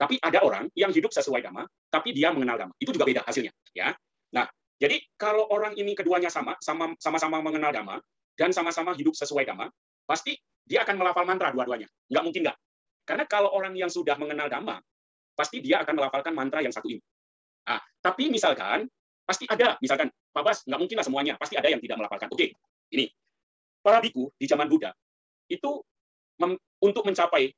[0.00, 2.74] Tapi ada orang yang hidup sesuai dhamma, tapi dia mengenal dhamma.
[2.76, 3.92] Itu juga beda hasilnya, ya.
[4.36, 4.46] Nah,
[4.80, 7.96] jadi kalau orang ini keduanya sama, sama-sama mengenal dhamma
[8.36, 9.68] dan sama-sama hidup sesuai dhamma,
[10.08, 11.88] pasti dia akan melafal mantra dua-duanya.
[12.08, 12.58] Nggak mungkin nggak.
[13.04, 14.80] Karena kalau orang yang sudah mengenal dhamma,
[15.34, 17.00] pasti dia akan melafalkan mantra yang satu ini.
[17.66, 18.88] Nah, tapi misalkan
[19.24, 22.28] pasti ada, misalkan Pak Bas, nggak mungkin lah semuanya, pasti ada yang tidak melafalkan.
[22.30, 22.54] Oke,
[22.90, 23.06] ini
[23.80, 24.90] para biku di zaman Buddha
[25.50, 25.82] itu
[26.80, 27.52] untuk mencapai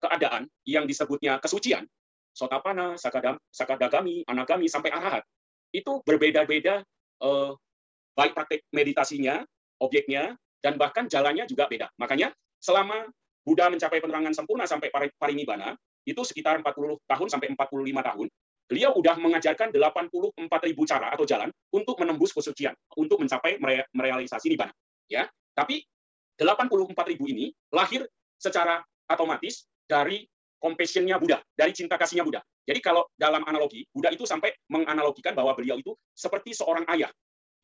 [0.00, 1.84] keadaan yang disebutnya kesucian,
[2.32, 5.26] sotapana, sakadam, sakadagami, anagami, sampai arahat,
[5.74, 6.80] itu berbeda-beda
[7.22, 7.52] eh,
[8.14, 9.42] baik praktek meditasinya,
[9.82, 11.90] objeknya, dan bahkan jalannya juga beda.
[11.98, 13.06] Makanya selama
[13.46, 15.74] Buddha mencapai penerangan sempurna sampai parinibbana,
[16.08, 18.26] itu sekitar 40 tahun sampai 45 tahun,
[18.68, 23.60] beliau sudah mengajarkan 84 ribu cara atau jalan untuk menembus kesucian, untuk mencapai
[23.92, 24.72] merealisasi nibbana.
[25.08, 25.84] Ya, tapi
[26.40, 28.04] 84 ribu ini lahir
[28.36, 30.24] secara otomatis dari
[30.60, 32.42] compassionnya Buddha, dari cinta kasihnya Buddha.
[32.68, 37.08] Jadi kalau dalam analogi, Buddha itu sampai menganalogikan bahwa beliau itu seperti seorang ayah,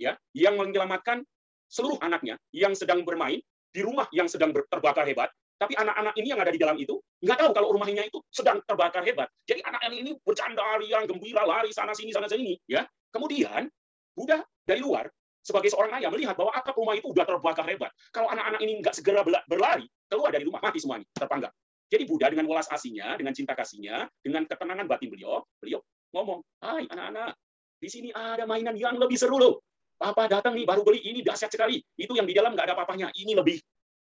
[0.00, 1.20] ya, yang menyelamatkan
[1.68, 3.42] seluruh anaknya yang sedang bermain
[3.74, 7.36] di rumah yang sedang terbakar hebat, tapi anak-anak ini yang ada di dalam itu nggak
[7.40, 9.30] tahu kalau rumahnya itu sedang terbakar hebat.
[9.46, 12.84] Jadi anak-anak ini bercanda, riang, gembira, lari sana sini sana sini, ya.
[13.14, 13.70] Kemudian
[14.14, 15.06] Buddha dari luar
[15.44, 17.92] sebagai seorang ayah melihat bahwa atap rumah itu sudah terbakar hebat.
[18.10, 21.52] Kalau anak-anak ini nggak segera berlari keluar dari rumah mati semuanya terpanggang.
[21.92, 25.84] Jadi Buddha dengan welas asihnya, dengan cinta kasihnya, dengan ketenangan batin beliau, beliau
[26.16, 27.36] ngomong, Hai anak-anak,
[27.78, 29.60] di sini ada mainan yang lebih seru loh.
[29.94, 31.78] Papa datang nih baru beli ini dahsyat sekali.
[31.94, 33.12] Itu yang di dalam nggak ada apa-apanya.
[33.14, 33.60] Ini lebih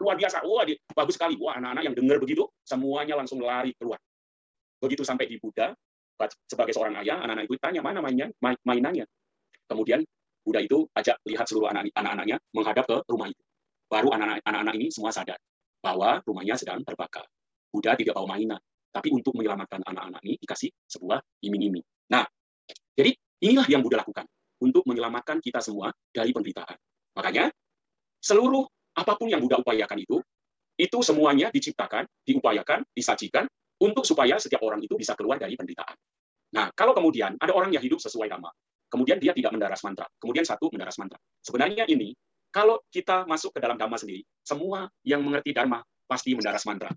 [0.03, 0.43] luar biasa.
[0.43, 1.39] Wah, bagus sekali.
[1.39, 4.03] Wah, anak-anak yang dengar begitu, semuanya langsung lari keluar.
[4.83, 5.71] Begitu sampai di Buddha,
[6.51, 8.27] sebagai seorang ayah, anak-anak itu tanya, mana mainnya,
[8.67, 9.07] mainannya?
[9.71, 10.03] Kemudian
[10.43, 13.43] Buddha itu ajak lihat seluruh anak-anaknya menghadap ke rumah itu.
[13.87, 15.39] Baru anak-anak ini semua sadar
[15.79, 17.27] bahwa rumahnya sedang terbakar.
[17.71, 21.83] Buddha tidak bawa mainan, tapi untuk menyelamatkan anak-anak ini dikasih sebuah iming-iming.
[22.11, 22.27] Nah,
[22.95, 24.27] jadi inilah yang Buddha lakukan
[24.63, 26.79] untuk menyelamatkan kita semua dari penderitaan.
[27.19, 27.51] Makanya
[28.23, 30.21] seluruh apa pun yang Buddha upayakan itu,
[30.77, 33.45] itu semuanya diciptakan, diupayakan, disajikan
[33.81, 35.97] untuk supaya setiap orang itu bisa keluar dari penderitaan.
[36.53, 38.53] Nah, kalau kemudian ada orang yang hidup sesuai dhamma,
[38.93, 41.17] kemudian dia tidak mendaras mantra, kemudian satu mendaras mantra.
[41.41, 42.13] Sebenarnya ini,
[42.53, 46.93] kalau kita masuk ke dalam dhamma sendiri, semua yang mengerti dharma pasti mendaras mantra.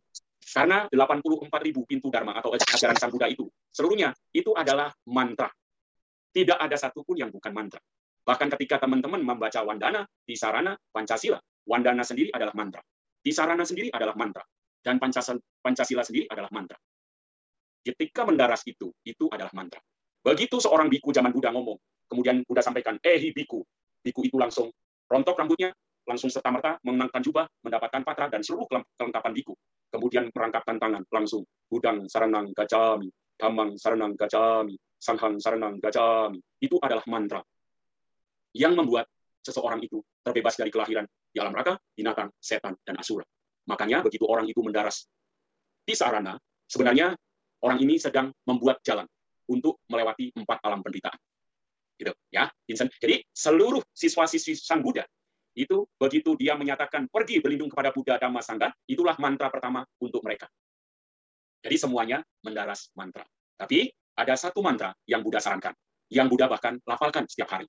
[0.46, 5.50] Karena 84 ribu pintu Dharma atau ajaran Sang Buddha itu, seluruhnya itu adalah mantra.
[6.30, 7.82] Tidak ada satupun yang bukan mantra.
[8.22, 12.82] Bahkan ketika teman-teman membaca Wandana, Tisarana, Pancasila, Wandana sendiri adalah mantra.
[13.26, 14.45] Tisarana sendiri adalah mantra.
[14.86, 16.78] Dan Pancasila sendiri adalah mantra.
[17.82, 19.82] Ketika mendaras itu, itu adalah mantra.
[20.22, 21.78] Begitu seorang biku zaman Buddha ngomong,
[22.09, 23.66] kemudian Buddha sampaikan, eh biku.
[24.01, 24.70] Biku itu langsung
[25.09, 25.74] rontok rambutnya,
[26.05, 29.53] langsung serta-merta mengenakan jubah, mendapatkan patra dan seluruh kelengkapan biku.
[29.89, 36.38] Kemudian merangkapkan tangan, langsung Budang Saranang Gacami, Damang Saranang Gacami, Sanghang Saranang Gacami.
[36.61, 37.41] Itu adalah mantra
[38.53, 39.09] yang membuat
[39.41, 41.05] seseorang itu terbebas dari kelahiran
[41.36, 43.28] di alam raka, binatang, setan, dan asura.
[43.68, 45.04] Makanya begitu orang itu mendaras
[45.84, 47.12] di sarana, sebenarnya
[47.60, 49.04] orang ini sedang membuat jalan
[49.52, 51.20] untuk melewati empat alam penderitaan.
[52.00, 52.96] Gitu, ya, Vincent.
[52.96, 55.04] Jadi seluruh siswa-siswi Sang Buddha
[55.56, 60.48] itu begitu dia menyatakan pergi berlindung kepada Buddha Dhamma Sangha, itulah mantra pertama untuk mereka.
[61.64, 63.24] Jadi semuanya mendaras mantra.
[63.56, 65.72] Tapi ada satu mantra yang Buddha sarankan,
[66.12, 67.68] yang Buddha bahkan lafalkan setiap hari.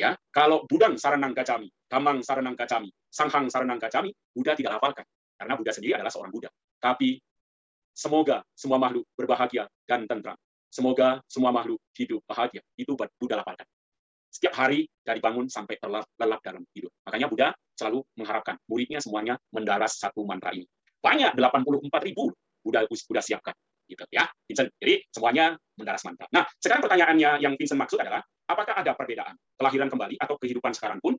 [0.00, 5.04] Ya, kalau Budang Saranang Gacami, Damang Saranang Gacami, Sanghang Saranang Gacami, Buddha tidak lafalkan
[5.36, 6.48] karena Buddha sendiri adalah seorang Buddha.
[6.80, 7.20] Tapi
[8.00, 10.38] Semoga semua makhluk berbahagia dan tentram.
[10.70, 12.62] Semoga semua makhluk hidup bahagia.
[12.78, 13.66] Itu Buddha lapalkan.
[14.30, 16.88] Setiap hari dari bangun sampai terlelap dalam hidup.
[17.04, 20.64] Makanya Buddha selalu mengharapkan muridnya semuanya mendaras satu mantra ini.
[21.02, 22.32] Banyak 84 ribu
[22.62, 23.52] Buddha Buddha siapkan.
[23.90, 24.70] Gitu ya, Vincent.
[24.78, 26.30] Jadi semuanya mendaras mantra.
[26.30, 31.02] Nah, sekarang pertanyaannya yang Vincent maksud adalah apakah ada perbedaan kelahiran kembali atau kehidupan sekarang
[31.02, 31.18] pun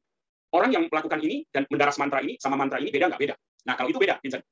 [0.56, 3.36] orang yang melakukan ini dan mendaras mantra ini sama mantra ini beda nggak beda?
[3.68, 4.44] Nah kalau itu beda, Vincent.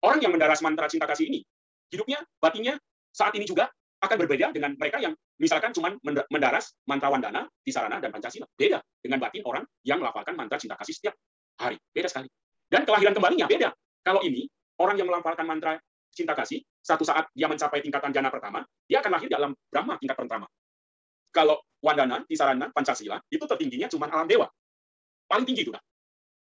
[0.00, 1.44] Orang yang mendaras mantra cinta kasih ini
[1.92, 2.78] hidupnya, batinnya
[3.12, 3.68] saat ini juga
[4.00, 5.92] akan berbeda dengan mereka yang misalkan cuma
[6.32, 8.48] mendaras mantra Wandana, Tisarana, dan Pancasila.
[8.56, 11.14] Beda dengan batin orang yang melafalkan mantra cinta kasih setiap
[11.60, 11.76] hari.
[11.92, 12.32] Beda sekali.
[12.70, 13.68] Dan kelahiran kembalinya beda.
[14.00, 14.48] Kalau ini,
[14.80, 15.76] orang yang melafalkan mantra
[16.16, 20.16] cinta kasih, satu saat dia mencapai tingkatan jana pertama, dia akan lahir dalam Brahma tingkat
[20.16, 20.48] pertama.
[21.30, 24.48] Kalau Wandana, Tisarana, Pancasila, itu tertingginya cuma alam dewa.
[25.28, 25.72] Paling tinggi itu.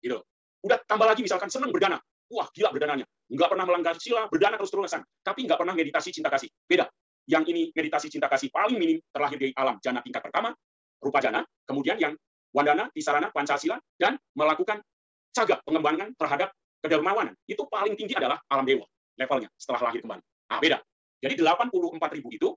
[0.02, 0.18] Gitu.
[0.66, 2.00] Udah tambah lagi misalkan senang berdana.
[2.32, 3.06] Wah, gila berdananya.
[3.30, 5.02] Nggak pernah melanggar sila, berdana terus-terusan.
[5.22, 6.50] Tapi nggak pernah meditasi cinta kasih.
[6.66, 6.90] Beda.
[7.30, 10.50] Yang ini meditasi cinta kasih paling minim terlahir dari alam jana tingkat pertama,
[10.98, 11.46] rupa jana.
[11.68, 12.14] Kemudian yang
[12.50, 14.82] wandana, tisarana, pancasila, dan melakukan
[15.30, 16.50] caga pengembangan terhadap
[16.82, 17.38] kedermawanan.
[17.46, 20.24] Itu paling tinggi adalah alam dewa levelnya setelah lahir kembali.
[20.24, 20.80] Nah, beda.
[21.20, 22.50] Jadi 84 ribu itu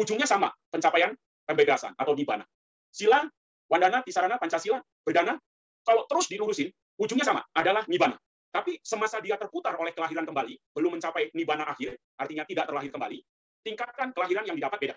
[0.00, 1.12] ujungnya sama, pencapaian
[1.44, 2.48] pembebasan atau nibbana.
[2.88, 3.20] Sila,
[3.68, 5.36] wandana, tisarana, pancasila, berdana,
[5.84, 8.16] kalau terus dilurusin, ujungnya sama, adalah nibbana.
[8.48, 13.20] Tapi semasa dia terputar oleh kelahiran kembali, belum mencapai nibana akhir, artinya tidak terlahir kembali,
[13.60, 14.96] tingkatkan kelahiran yang didapat beda.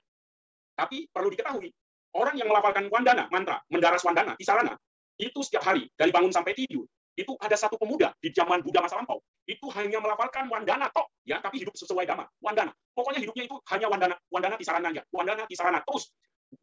[0.79, 1.67] Tapi perlu diketahui,
[2.15, 4.79] orang yang melafalkan wandana, mantra, mendaras wandana, isarana,
[5.19, 6.87] itu setiap hari, dari bangun sampai tidur,
[7.19, 11.43] itu ada satu pemuda di zaman Buddha masa lampau, itu hanya melafalkan wandana tok, ya,
[11.43, 12.71] tapi hidup sesuai dhamma, wandana.
[12.95, 16.07] Pokoknya hidupnya itu hanya wandana, wandana tisarana aja, wandana tisarana terus.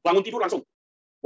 [0.02, 0.64] Bangun tidur langsung,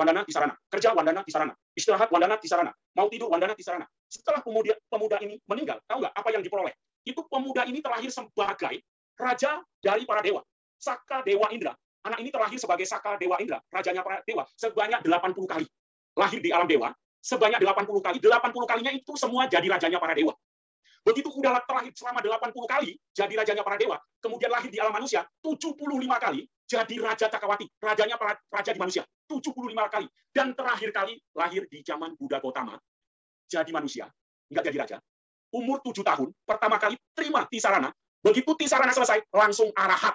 [0.00, 0.54] Wandana Tisarana.
[0.72, 1.52] Kerja Wandana Tisarana.
[1.76, 2.72] Istirahat Wandana Tisarana.
[2.96, 3.84] Mau tidur Wandana Tisarana.
[4.08, 6.74] Setelah pemuda, pemuda ini meninggal, tahu nggak apa yang diperoleh?
[7.04, 8.80] Itu pemuda ini terlahir sebagai
[9.20, 10.40] raja dari para dewa.
[10.80, 11.76] Saka Dewa Indra.
[12.00, 15.68] Anak ini terlahir sebagai Saka Dewa Indra, rajanya para dewa, sebanyak 80 kali.
[16.16, 16.88] Lahir di alam dewa,
[17.20, 18.18] sebanyak 80 kali.
[18.18, 20.34] 80 kalinya itu semua jadi rajanya para dewa.
[21.00, 25.24] Begitu udah terlahir selama 80 kali jadi rajanya para dewa, kemudian lahir di alam manusia
[25.40, 25.80] 75
[26.20, 30.06] kali jadi raja Cakawati, rajanya para raja di manusia 75 kali
[30.36, 32.76] dan terakhir kali lahir di zaman Buddha Gotama
[33.48, 34.06] jadi manusia,
[34.52, 34.96] nggak jadi raja.
[35.50, 37.90] Umur 7 tahun, pertama kali terima Tisarana,
[38.22, 40.14] begitu Tisarana selesai langsung arahat.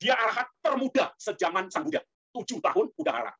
[0.00, 2.00] Dia arahat termuda sejaman Sang Buddha.
[2.32, 3.36] 7 tahun udah arahat.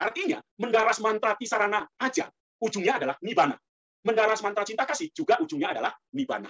[0.00, 3.56] Artinya, mendaras mantra Tisarana aja ujungnya adalah Nibbana
[4.04, 6.48] mendaras mantra cinta kasih juga ujungnya adalah nibana.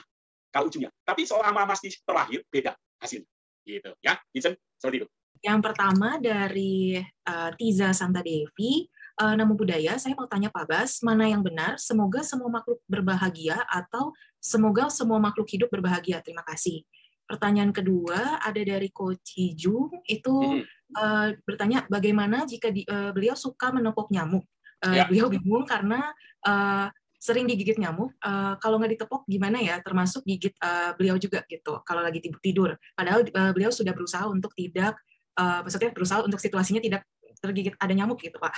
[0.50, 0.90] Kalau ujungnya.
[1.06, 3.22] Tapi selama masih terlahir beda hasil.
[3.62, 4.18] Gitu ya.
[4.34, 5.08] Vincent, seperti itu.
[5.40, 8.84] Yang pertama dari uh, Tiza Santa Devi,
[9.24, 11.80] uh, Namo Budaya, saya mau tanya Pak Bas, mana yang benar?
[11.80, 16.20] Semoga semua makhluk berbahagia atau semoga semua makhluk hidup berbahagia?
[16.20, 16.84] Terima kasih.
[17.24, 20.66] Pertanyaan kedua ada dari Coach Hijung, itu hmm.
[20.96, 24.44] Uh, bertanya bagaimana jika di, uh, beliau suka menepuk nyamuk.
[24.80, 25.04] Uh, ya.
[25.06, 26.10] Beliau bingung karena
[26.46, 26.88] uh,
[27.20, 29.76] sering digigit nyamuk, uh, kalau nggak ditepok gimana ya?
[29.84, 31.84] Termasuk gigit uh, beliau juga gitu.
[31.84, 34.96] Kalau lagi tidur, padahal uh, beliau sudah berusaha untuk tidak,
[35.36, 37.04] uh, maksudnya berusaha untuk situasinya tidak
[37.44, 38.56] tergigit ada nyamuk gitu, Pak.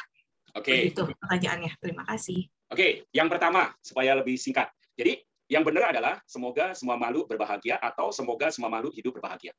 [0.55, 0.70] Oke.
[0.70, 0.78] Okay.
[0.95, 1.74] Itu pertanyaannya.
[1.83, 2.47] Terima kasih.
[2.70, 2.91] Oke, okay.
[3.12, 4.70] yang pertama supaya lebih singkat.
[4.95, 5.20] Jadi
[5.51, 9.53] yang benar adalah semoga semua makhluk berbahagia atau semoga semua makhluk hidup berbahagia.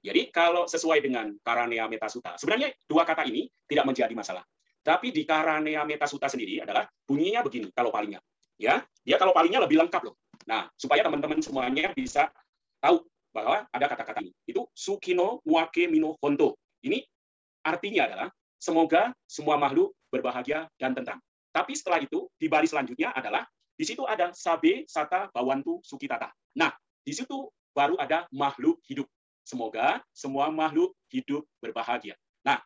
[0.00, 4.44] Jadi kalau sesuai dengan Karanea Metasuta, sebenarnya dua kata ini tidak menjadi masalah.
[4.80, 8.20] Tapi di Karanea Metasuta sendiri adalah bunyinya begini kalau palingnya
[8.60, 12.28] ya dia kalau palingnya lebih lengkap loh nah supaya teman-teman semuanya bisa
[12.76, 13.00] tahu
[13.32, 17.00] bahwa ada kata-kata ini itu sukino wake mino honto ini
[17.64, 18.28] artinya adalah
[18.60, 21.16] semoga semua makhluk berbahagia dan tentram
[21.50, 23.42] Tapi setelah itu, di baris selanjutnya adalah
[23.74, 26.30] di situ ada sabe, sata, bawantu, sukitata.
[26.54, 26.70] Nah,
[27.02, 29.10] di situ baru ada makhluk hidup.
[29.44, 32.14] Semoga semua makhluk hidup berbahagia.
[32.46, 32.60] Nah,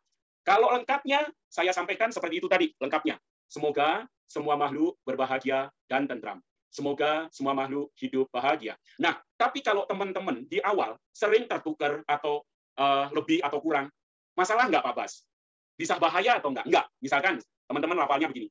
[0.45, 3.17] kalau lengkapnya, saya sampaikan seperti itu tadi, lengkapnya.
[3.49, 6.43] Semoga semua makhluk berbahagia dan tentram.
[6.75, 8.75] Semoga semua makhluk hidup bahagia.
[8.99, 12.43] Nah, tapi kalau teman-teman di awal sering tertukar atau
[12.75, 13.87] uh, lebih atau kurang,
[14.35, 15.23] masalah nggak Pak Bas?
[15.79, 16.67] Bisa bahaya atau enggak?
[16.67, 16.87] Enggak.
[16.99, 17.35] Misalkan
[17.71, 18.51] teman-teman lafalnya begini.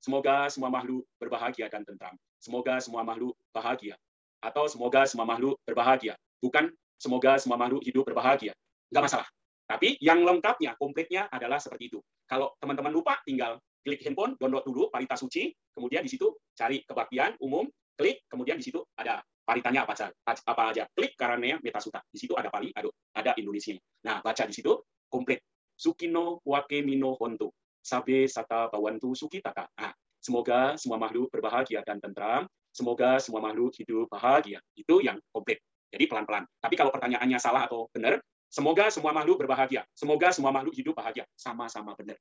[0.00, 2.16] Semoga semua makhluk berbahagia dan tentram.
[2.40, 4.00] Semoga semua makhluk bahagia.
[4.40, 6.16] Atau semoga semua makhluk berbahagia.
[6.40, 8.52] Bukan semoga semua makhluk hidup berbahagia.
[8.90, 9.28] Enggak masalah.
[9.68, 12.00] Tapi yang lengkapnya, komplitnya adalah seperti itu.
[12.24, 17.36] Kalau teman-teman lupa, tinggal klik handphone, download dulu parita suci, kemudian di situ cari kebaktian
[17.40, 20.84] umum, klik, kemudian di situ ada paritanya apa saja, apa aja.
[20.92, 22.04] Klik karena metasuta.
[22.08, 23.72] Di situ ada pali, ada ada Indonesia.
[24.04, 24.76] Nah, baca di situ
[25.08, 25.40] komplit.
[25.72, 27.56] Sukino wake mino honto.
[27.80, 29.64] Sabe sata bawantu sukitaka.
[29.80, 32.44] Nah, semoga semua makhluk berbahagia dan tentram.
[32.72, 34.60] Semoga semua makhluk hidup bahagia.
[34.76, 35.64] Itu yang komplit.
[35.88, 36.44] Jadi pelan-pelan.
[36.60, 39.84] Tapi kalau pertanyaannya salah atau benar, semoga semua makhluk berbahagia.
[39.96, 41.24] Semoga semua makhluk hidup bahagia.
[41.32, 42.16] Sama-sama benar.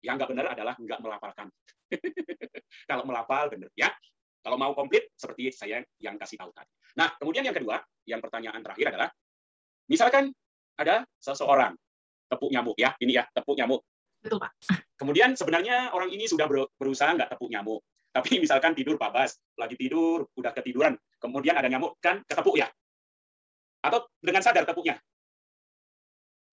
[0.00, 1.46] Yang nggak benar adalah nggak melafalkan.
[2.90, 3.92] Kalau melafal benar ya.
[4.38, 6.70] Kalau mau komplit seperti saya yang kasih tahu tadi.
[6.96, 9.10] Nah, kemudian yang kedua, yang pertanyaan terakhir adalah
[9.90, 10.32] misalkan
[10.78, 11.74] ada seseorang
[12.30, 13.82] tepuk nyamuk ya, ini ya, tepuk nyamuk.
[14.22, 14.52] Betul, Pak.
[14.96, 17.82] Kemudian sebenarnya orang ini sudah berusaha nggak tepuk nyamuk.
[18.08, 22.66] Tapi misalkan tidur Pak Bas, lagi tidur, udah ketiduran, kemudian ada nyamuk, kan ketepuk ya?
[23.82, 24.98] Atau dengan sadar tepuknya?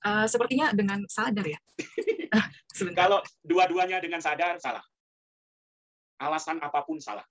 [0.06, 1.58] Uh, sepertinya dengan sadar ya.
[3.00, 4.84] Kalau dua-duanya dengan sadar, salah.
[6.22, 7.26] Alasan apa pun salah.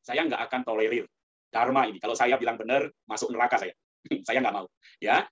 [0.00, 1.04] Saya nggak akan tolerir
[1.52, 2.00] dharma ini.
[2.00, 3.74] Kalau saya bilang benar, masuk neraka saya.
[4.26, 4.66] saya nggak mau.
[4.98, 5.28] Ya.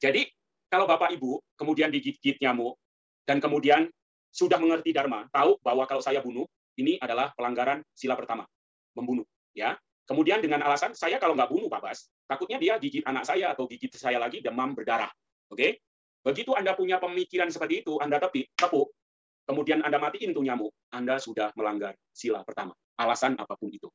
[0.00, 0.26] Jadi
[0.70, 2.78] kalau bapak ibu kemudian digigit nyamuk
[3.28, 3.86] dan kemudian
[4.30, 6.46] sudah mengerti dharma, tahu bahwa kalau saya bunuh
[6.78, 8.46] ini adalah pelanggaran sila pertama,
[8.94, 9.26] membunuh.
[9.54, 9.76] Ya.
[10.10, 13.70] Kemudian dengan alasan saya kalau nggak bunuh Pak Bas, takutnya dia gigit anak saya atau
[13.70, 15.06] gigit saya lagi demam berdarah.
[15.46, 15.86] Oke?
[16.26, 18.90] Begitu Anda punya pemikiran seperti itu, Anda tepi, tepuk,
[19.46, 22.74] kemudian Anda matiin tuh nyamuk, Anda sudah melanggar sila pertama.
[22.98, 23.86] Alasan apa pun itu.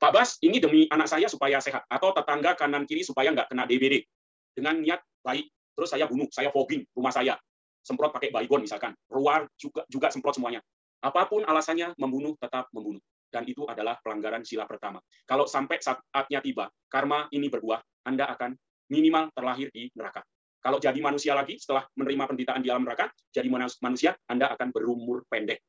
[0.00, 1.84] Pak Bas, ini demi anak saya supaya sehat.
[1.86, 4.02] Atau tetangga kanan kiri supaya nggak kena DBD.
[4.50, 5.46] Dengan niat baik.
[5.76, 7.36] Terus saya bunuh, saya fogging rumah saya.
[7.84, 8.96] Semprot pakai baygon misalkan.
[9.12, 10.64] Ruar juga, juga semprot semuanya.
[11.04, 13.00] Apa pun alasannya, membunuh tetap membunuh.
[13.30, 14.98] Dan itu adalah pelanggaran sila pertama.
[15.22, 17.78] Kalau sampai saatnya tiba, karma ini berbuah,
[18.10, 18.58] Anda akan
[18.90, 20.26] minimal terlahir di neraka.
[20.60, 23.48] Kalau jadi manusia lagi setelah menerima penderitaan di alam neraka, jadi
[23.80, 25.62] manusia, Anda akan berumur pendek.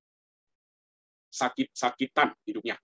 [1.31, 2.75] Sakit-sakitan hidupnya.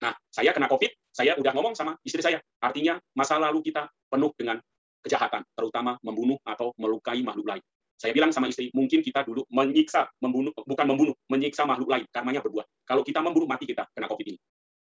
[0.00, 2.40] Nah, saya kena COVID, saya udah ngomong sama istri saya.
[2.62, 4.56] Artinya masa lalu kita penuh dengan
[5.04, 7.64] kejahatan, terutama membunuh atau melukai makhluk lain.
[7.94, 12.42] Saya bilang sama istri, mungkin kita dulu menyiksa, membunuh, bukan membunuh, menyiksa makhluk lain, karmanya
[12.42, 12.66] berbuah.
[12.84, 14.38] Kalau kita membunuh, mati kita kena COVID ini.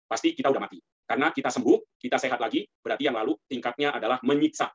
[0.06, 0.78] Pasti kita udah mati.
[1.06, 4.70] Karena kita sembuh, kita sehat lagi, berarti yang lalu tingkatnya adalah menyiksa,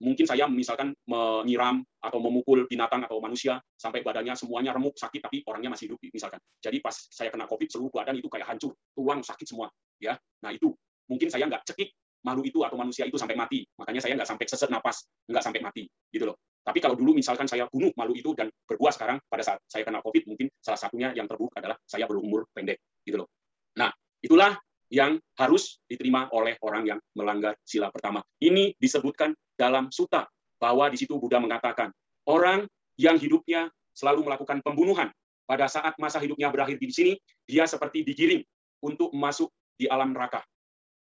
[0.00, 5.40] mungkin saya misalkan menyiram atau memukul binatang atau manusia sampai badannya semuanya remuk sakit tapi
[5.48, 9.24] orangnya masih hidup misalkan jadi pas saya kena covid seluruh badan itu kayak hancur tuang
[9.24, 10.12] sakit semua ya
[10.44, 10.76] nah itu
[11.08, 11.96] mungkin saya nggak cekik
[12.28, 15.60] malu itu atau manusia itu sampai mati makanya saya nggak sampai sesak napas nggak sampai
[15.64, 16.36] mati gitu loh
[16.66, 20.02] tapi kalau dulu misalkan saya bunuh malu itu dan berbuah sekarang pada saat saya kena
[20.02, 23.30] covid mungkin salah satunya yang terburuk adalah saya berumur pendek gitu loh
[23.78, 24.58] nah itulah
[24.90, 28.22] yang harus diterima oleh orang yang melanggar sila pertama.
[28.38, 30.26] Ini disebutkan dalam suta
[30.62, 31.90] bahwa di situ Buddha mengatakan
[32.30, 32.64] orang
[32.96, 35.10] yang hidupnya selalu melakukan pembunuhan
[35.46, 37.12] pada saat masa hidupnya berakhir di sini
[37.46, 38.42] dia seperti digiring
[38.82, 40.42] untuk masuk di alam neraka.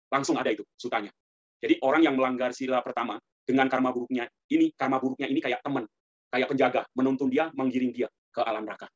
[0.09, 1.13] Langsung ada itu sutanya.
[1.61, 5.85] Jadi orang yang melanggar sila pertama dengan karma buruknya ini karma buruknya ini kayak teman,
[6.33, 8.89] kayak penjaga menuntun dia, menggiring dia ke alam neraka.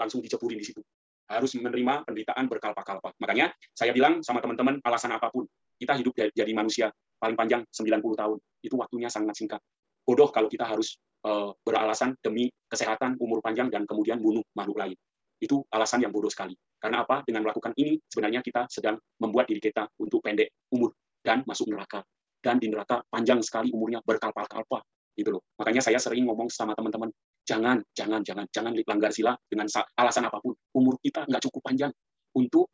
[0.00, 0.80] Langsung dicepurin di situ
[1.26, 3.10] harus menerima penderitaan berkalpa-kalpa.
[3.18, 5.42] Makanya saya bilang sama teman-teman, alasan apa pun,
[5.76, 8.38] kita hidup jadi manusia paling panjang 90 tahun.
[8.62, 9.60] Itu waktunya sangat singkat.
[10.06, 14.96] Bodoh kalau kita harus uh, beralasan demi kesehatan, umur panjang, dan kemudian bunuh makhluk lain.
[15.42, 16.54] Itu alasan yang bodoh sekali.
[16.78, 17.26] Karena apa?
[17.26, 22.06] Dengan melakukan ini, sebenarnya kita sedang membuat diri kita untuk pendek umur dan masuk neraka.
[22.40, 24.82] Dan di neraka panjang sekali umurnya berkalpa-kalpa.
[25.16, 25.42] Gitu loh.
[25.56, 27.08] Makanya saya sering ngomong sama teman-teman,
[27.46, 30.50] Jangan, jangan, jangan, jangan langgar sila dengan alasan apa pun.
[30.74, 31.94] Umur kita nggak cukup panjang
[32.34, 32.66] untuk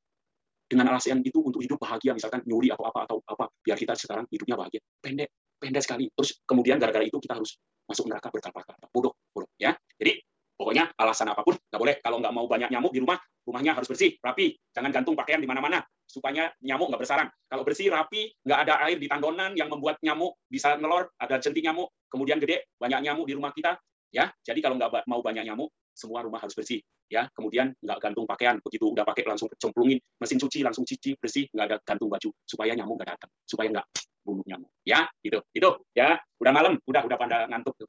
[0.65, 4.25] dengan alasan itu untuk hidup bahagia, misalkan nyuri atau apa atau apa, biar kita sekarang
[4.33, 4.81] hidupnya bahagia.
[5.05, 5.29] Pendek,
[5.61, 6.09] pendek sekali.
[6.17, 8.89] Terus kemudian gara-gara itu kita harus masuk neraka berkata-kata.
[8.89, 9.53] Bodoh, bodoh.
[9.61, 10.25] Ya, jadi
[10.63, 11.97] pokoknya alasan apa pun nggak boleh.
[11.99, 14.55] Kalau nggak mau banyak nyamuk di rumah, rumahnya harus bersih, rapi.
[14.71, 17.29] Jangan gantung pakaian di mana-mana supaya nyamuk nggak bersarang.
[17.51, 21.67] Kalau bersih, rapi, nggak ada air di tanggonan yang membuat nyamuk bisa nelor, ada jentik
[21.67, 23.75] nyamuk, kemudian gede, banyak nyamuk di rumah kita,
[24.13, 26.81] Ya, jadi kalau nggak mau banyak nyamuk, semua rumah harus bersih.
[27.13, 31.45] ya kemudian nggak gantung pakaian begitu udah pakai langsung cemplungin mesin cuci langsung cuci bersih
[31.53, 33.85] nggak ada gantung baju supaya nyamuk nggak datang supaya nggak
[34.25, 37.89] bunuh nyamuk ya gitu itu ya udah malam udah udah pada ngantuk tuh